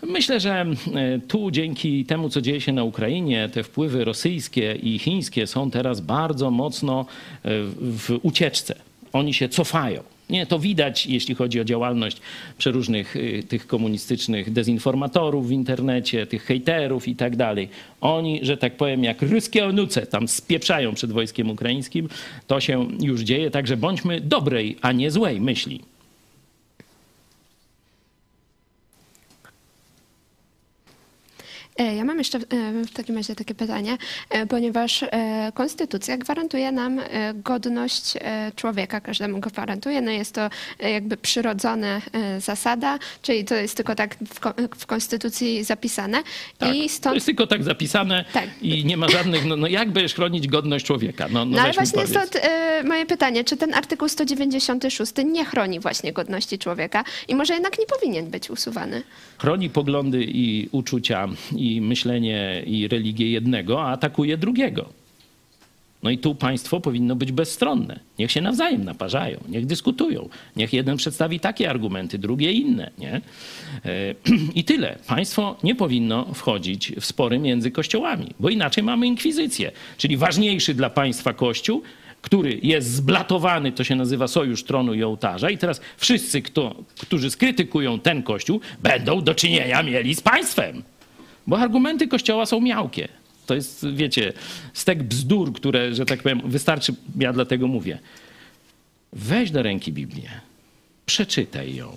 [0.02, 4.98] Myślę, że e, tu dzięki temu, co dzieje się na Ukrainie, te wpływy rosyjskie i
[4.98, 7.50] chińskie są teraz bardzo mocno e,
[7.80, 8.74] w ucieczce.
[9.12, 10.02] Oni się cofają.
[10.30, 12.16] Nie, to widać, jeśli chodzi o działalność
[12.58, 17.68] przeróżnych y, tych komunistycznych dezinformatorów w internecie, tych hejterów i tak dalej.
[18.00, 22.08] Oni, że tak powiem, jak ruskie onuce tam spieprzają przed wojskiem ukraińskim.
[22.46, 25.80] To się już dzieje, także bądźmy dobrej, a nie złej myśli.
[31.84, 32.42] Ja mam jeszcze e,
[32.84, 33.96] w takim razie takie pytanie,
[34.30, 40.00] e, ponieważ e, konstytucja gwarantuje nam e, godność e, człowieka, każdemu gwarantuje.
[40.00, 40.50] No jest to
[40.80, 46.22] e, jakby przyrodzona e, zasada, czyli to jest tylko tak w, ko- w konstytucji zapisane.
[46.58, 48.44] Tak, I To stąd jest tylko tak zapisane Tak.
[48.62, 51.26] i nie ma żadnych, no, no jak będziesz chronić godność człowieka?
[51.30, 52.10] No, no, No ale właśnie powiedz.
[52.10, 57.54] stąd e, moje pytanie, czy ten artykuł 196 nie chroni właśnie godności człowieka i może
[57.54, 59.02] jednak nie powinien być usuwany?
[59.38, 65.00] Chroni poglądy i uczucia i myślenie i religię jednego, a atakuje drugiego.
[66.02, 68.00] No i tu państwo powinno być bezstronne.
[68.18, 70.28] Niech się nawzajem naparzają, niech dyskutują.
[70.56, 72.90] Niech jeden przedstawi takie argumenty, drugie inne.
[72.98, 73.12] Nie?
[73.12, 73.20] E,
[74.54, 74.98] I tyle.
[75.06, 79.72] Państwo nie powinno wchodzić w spory między kościołami, bo inaczej mamy inkwizycję.
[79.96, 81.82] Czyli ważniejszy dla państwa kościół,
[82.22, 85.50] który jest zblatowany, to się nazywa sojusz tronu i ołtarza.
[85.50, 90.82] I teraz wszyscy, kto, którzy skrytykują ten kościół, będą do czynienia mieli z państwem.
[91.46, 93.08] Bo argumenty kościoła są miałkie.
[93.46, 94.32] To jest, wiecie,
[94.72, 97.98] stek bzdur, które, że tak powiem, wystarczy, ja dlatego mówię.
[99.12, 100.30] Weź do ręki Biblię,
[101.06, 101.96] przeczytaj ją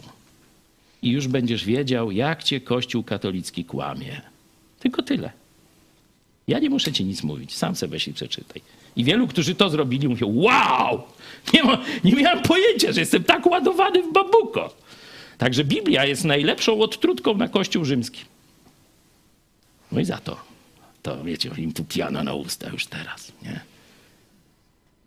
[1.01, 4.21] i już będziesz wiedział, jak cię Kościół katolicki kłamie.
[4.79, 5.31] Tylko tyle.
[6.47, 8.61] Ja nie muszę ci nic mówić, sam sobie weź i przeczytaj.
[8.95, 11.01] I wielu, którzy to zrobili, mówią, wow,
[11.53, 14.75] nie, ma, nie miałem pojęcia, że jestem tak ładowany w babuko.
[15.37, 18.25] Także Biblia jest najlepszą odtrutką na Kościół rzymski.
[19.93, 20.37] No i za to,
[21.01, 23.59] to wiecie, im tu piano na usta już teraz, nie?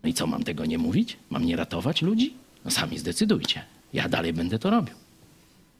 [0.03, 1.17] No i co, mam tego nie mówić?
[1.29, 2.33] Mam nie ratować ludzi?
[2.65, 3.61] No sami zdecydujcie.
[3.93, 4.95] Ja dalej będę to robił.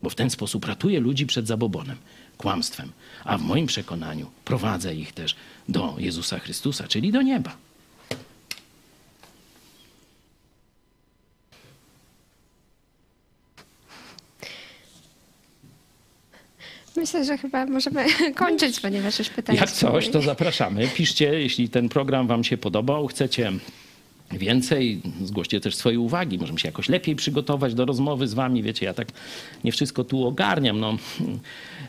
[0.01, 1.97] Bo w ten sposób ratuję ludzi przed zabobonem,
[2.37, 2.91] kłamstwem.
[3.23, 5.35] A w moim przekonaniu prowadzę ich też
[5.69, 7.57] do Jezusa Chrystusa, czyli do nieba.
[16.97, 20.87] Myślę, że chyba możemy kończyć, ponieważ już pytania Jak coś, to zapraszamy.
[20.87, 23.51] Piszcie, jeśli ten program Wam się podobał, chcecie
[24.31, 26.37] więcej, zgłoście też swoje uwagi.
[26.37, 28.63] Możemy się jakoś lepiej przygotować do rozmowy z Wami.
[28.63, 29.07] Wiecie, ja tak
[29.63, 30.79] nie wszystko tu ogarniam.
[30.79, 30.97] No.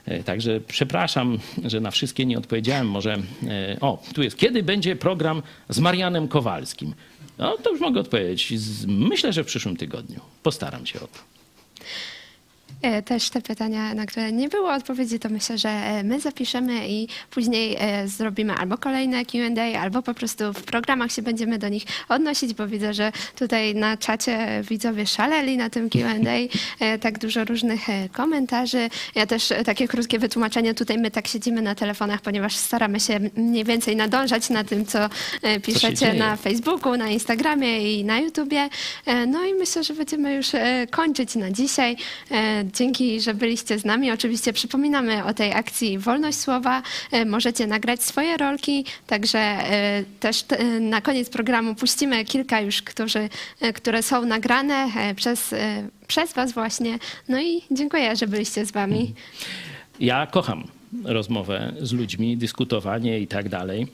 [0.07, 2.89] E, Także przepraszam, że na wszystkie nie odpowiedziałem.
[2.89, 3.13] Może,
[3.49, 4.37] e, o, tu jest.
[4.37, 6.95] Kiedy będzie program z Marianem Kowalskim?
[7.39, 8.53] No, to już mogę odpowiedzieć.
[8.87, 10.21] Myślę, że w przyszłym tygodniu.
[10.43, 11.19] Postaram się o to.
[12.83, 16.89] E, Też te pytania, na które nie było odpowiedzi, to myślę, że e, my zapiszemy
[16.89, 21.69] i później e, zrobimy albo kolejne Q&A, albo po prostu w programach się będziemy do
[21.69, 27.45] nich odnosić, bo widzę, że tutaj na czacie widzowie szaleli na tym Q&A, tak dużo
[27.45, 27.81] różnych
[28.13, 28.89] komentarzy.
[29.15, 33.65] Ja też takie krótkie wytłumaczenie, tutaj my tak siedzimy na telefonach, ponieważ staramy się mniej
[33.65, 34.99] więcej nadążać na tym, co
[35.63, 36.15] piszecie dzieje.
[36.15, 38.69] na Facebooku, na Instagramie i na YouTubie.
[39.27, 40.47] No i myślę, że będziemy już
[40.91, 41.97] kończyć na dzisiaj.
[42.75, 44.11] Dzięki, że byliście z nami.
[44.11, 46.83] Oczywiście przypominamy o tej akcji Wolność Słowa.
[47.13, 50.45] E, Możecie nagrać swoje rolki, także e, też
[50.81, 53.29] na koniec programu puścimy kilka już, którzy,
[53.61, 55.55] e, które są nagrane przez,
[56.07, 56.99] przez Was właśnie.
[57.29, 59.15] No i dziękuję, że byliście z Wami.
[60.01, 63.87] Ja kocham rozmowę z ludźmi, dyskutowanie i tak dalej.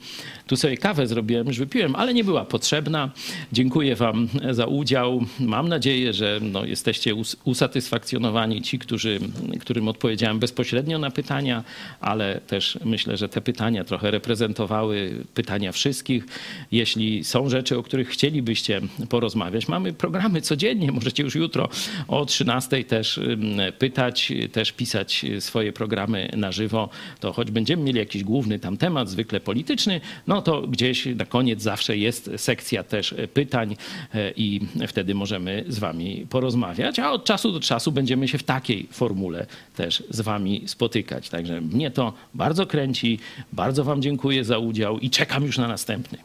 [0.47, 3.11] Tu sobie kawę zrobiłem, już wypiłem, ale nie była potrzebna.
[3.51, 5.25] Dziękuję Wam za udział.
[5.39, 9.19] Mam nadzieję, że no, jesteście us- usatysfakcjonowani ci, którzy,
[9.61, 11.63] którym odpowiedziałem bezpośrednio na pytania,
[11.99, 16.25] ale też myślę, że te pytania trochę reprezentowały pytania wszystkich.
[16.71, 21.69] Jeśli są rzeczy, o których chcielibyście porozmawiać, mamy programy codziennie, możecie już jutro
[22.07, 26.84] o 13 też ym, pytać, też pisać swoje programy na żywo.
[27.19, 31.61] To choć będziemy mieli jakiś główny tam temat, zwykle polityczny, no to gdzieś na koniec
[31.61, 33.75] zawsze jest sekcja też pytań
[34.13, 38.43] e, i wtedy możemy z wami porozmawiać, a od czasu do czasu będziemy się w
[38.43, 41.29] takiej formule też z wami spotykać.
[41.29, 43.19] Także mnie to bardzo kręci,
[43.53, 46.17] bardzo wam dziękuję za udział i czekam już na następny.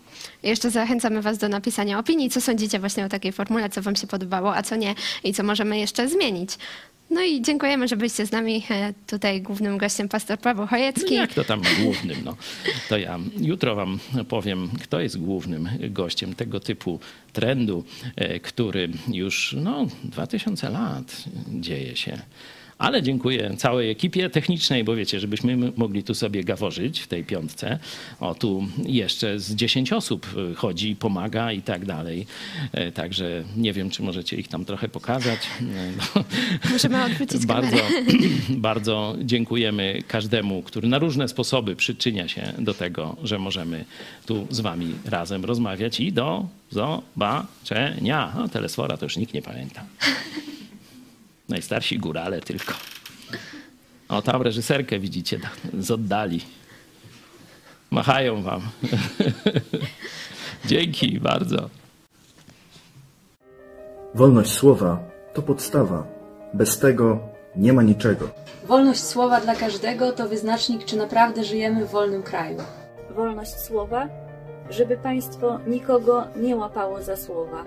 [0.42, 4.06] Jeszcze zachęcamy Was do napisania opinii, co sądzicie właśnie o takiej formule, co Wam się
[4.06, 4.94] podobało, a co nie
[5.24, 6.50] i co możemy jeszcze zmienić.
[7.10, 8.62] No i dziękujemy, że byliście z nami.
[8.70, 11.14] E, Tutaj głównym gościem pastor Paweł No Chojecki.
[11.14, 12.16] jak to tam głównym?
[12.24, 12.36] No,
[12.88, 13.98] to ja jutro wam
[14.28, 17.00] powiem, kto jest głównym gościem tego typu
[17.32, 17.84] trendu,
[18.16, 22.18] e, który już no, 2000 lat dzieje się.
[22.80, 27.78] Ale dziękuję całej ekipie technicznej, bo wiecie, żebyśmy mogli tu sobie gaworzyć w tej piątce.
[28.20, 32.26] O, tu jeszcze z 10 osób e, chodzi, pomaga i tak dalej.
[32.72, 35.38] E, Także nie wiem, czy możecie ich tam trochę pokazać.
[35.60, 36.24] E, bo-
[36.72, 37.76] Możemy odwrócić bardzo,
[38.68, 43.84] bardzo dziękujemy każdemu, który na różne sposoby przyczynia się do tego, że możemy
[44.26, 48.32] tu z wami razem rozmawiać i do zobaczenia.
[48.44, 49.84] O, telesfora to już nikt nie pamięta.
[51.50, 52.74] Najstarsi górale tylko.
[54.08, 55.40] O, tam reżyserkę widzicie
[55.78, 56.40] z oddali.
[57.90, 58.60] Machają wam.
[60.66, 61.68] Dzięki bardzo.
[64.14, 64.98] Wolność słowa
[65.34, 66.06] to podstawa.
[66.54, 67.18] Bez tego
[67.56, 68.30] nie ma niczego.
[68.64, 72.58] Wolność słowa dla każdego to wyznacznik, czy naprawdę żyjemy w wolnym kraju.
[73.16, 74.08] wolność słowa,
[74.70, 77.64] żeby państwo nikogo nie łapało za słowa.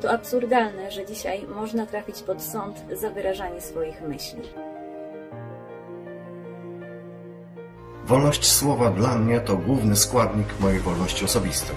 [0.00, 4.42] To absurdalne, że dzisiaj można trafić pod sąd za wyrażanie swoich myśli.
[8.06, 11.76] Wolność słowa dla mnie to główny składnik mojej wolności osobistej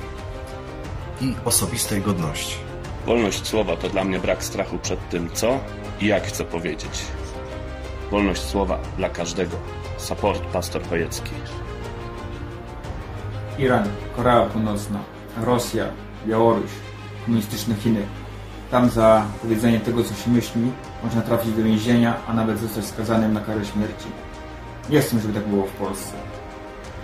[1.21, 2.55] i osobistej godności.
[3.05, 5.59] Wolność słowa to dla mnie brak strachu przed tym, co
[6.01, 7.05] i jak chcę powiedzieć.
[8.11, 9.57] Wolność słowa dla każdego.
[9.97, 11.31] Support Pastor Chojecki.
[13.59, 14.99] Iran, Korea Północna,
[15.41, 15.85] Rosja,
[16.27, 16.71] Białoruś,
[17.29, 18.01] komunistyczne Chiny.
[18.71, 20.61] Tam za powiedzenie tego, co się myśli,
[21.03, 24.07] można trafić do więzienia, a nawet zostać skazanym na karę śmierci.
[24.89, 26.13] Nie chcę, żeby tak było w Polsce.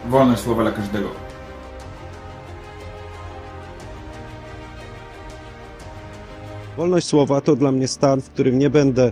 [0.09, 1.09] Wolność słowa dla każdego.
[6.77, 9.11] Wolność słowa to dla mnie stan, w którym nie będę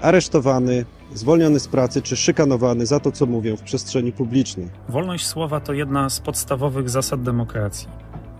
[0.00, 0.84] aresztowany,
[1.14, 4.68] zwolniony z pracy czy szykanowany za to, co mówię w przestrzeni publicznej.
[4.88, 7.88] Wolność słowa to jedna z podstawowych zasad demokracji.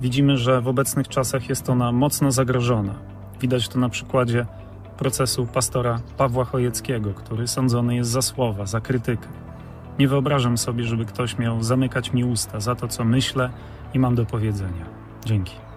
[0.03, 2.95] Widzimy, że w obecnych czasach jest ona mocno zagrożona.
[3.41, 4.47] Widać to na przykładzie
[4.99, 9.29] procesu pastora Pawła Chojeckiego, który sądzony jest za słowa, za krytykę.
[9.99, 13.51] Nie wyobrażam sobie, żeby ktoś miał zamykać mi usta za to, co myślę
[13.95, 14.87] i mam do powiedzenia.
[15.25, 15.72] Dzięki.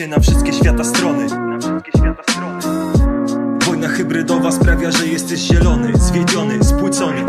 [0.00, 1.26] Się na wszystkie świata strony.
[3.66, 7.24] Wojna hybrydowa sprawia, że jesteś zielony, zwiedziony, spłycony.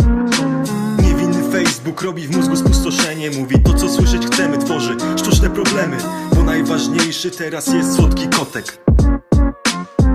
[1.03, 5.97] Niewinny Facebook robi w mózgu spustoszenie Mówi to co słyszeć chcemy, tworzy sztuczne problemy
[6.35, 8.77] Bo najważniejszy teraz jest słodki kotek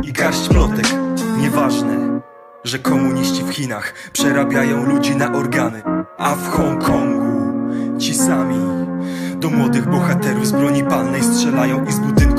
[0.03, 0.87] I garść plotek
[1.39, 2.21] Nieważne,
[2.65, 5.83] że komuniści w Chinach Przerabiają ludzi na organy
[6.19, 7.37] A w Hongkongu
[7.99, 8.87] ci sami
[9.41, 12.36] do młodych bohaterów z broni palnej strzelają i z budynków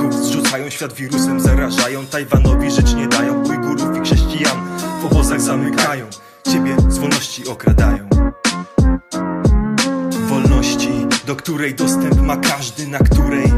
[0.48, 4.58] zrzucają świat wirusem, zarażają Tajwanowi żyć nie dają, Ujgurów i chrześcijan
[5.02, 6.06] w obozach zamykają,
[6.52, 8.10] ciebie z wolności okradają.
[10.28, 10.90] Wolności,
[11.26, 13.54] do której dostęp ma każdy, na której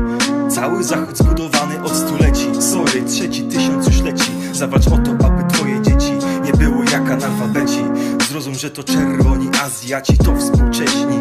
[0.49, 2.61] cały zachód zbudowany od stuleci.
[2.61, 6.13] Sorry, trzeci tysiąc już leci, zawalcz o to, aby twoje dzieci
[6.43, 7.83] nie było jak analfabeci.
[8.29, 11.19] Zrozum, że to czerwoni Azjaci, to współcześni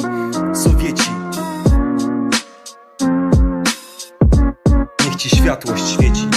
[0.55, 1.18] Sowieci.
[5.19, 6.28] Ci światłość świeci.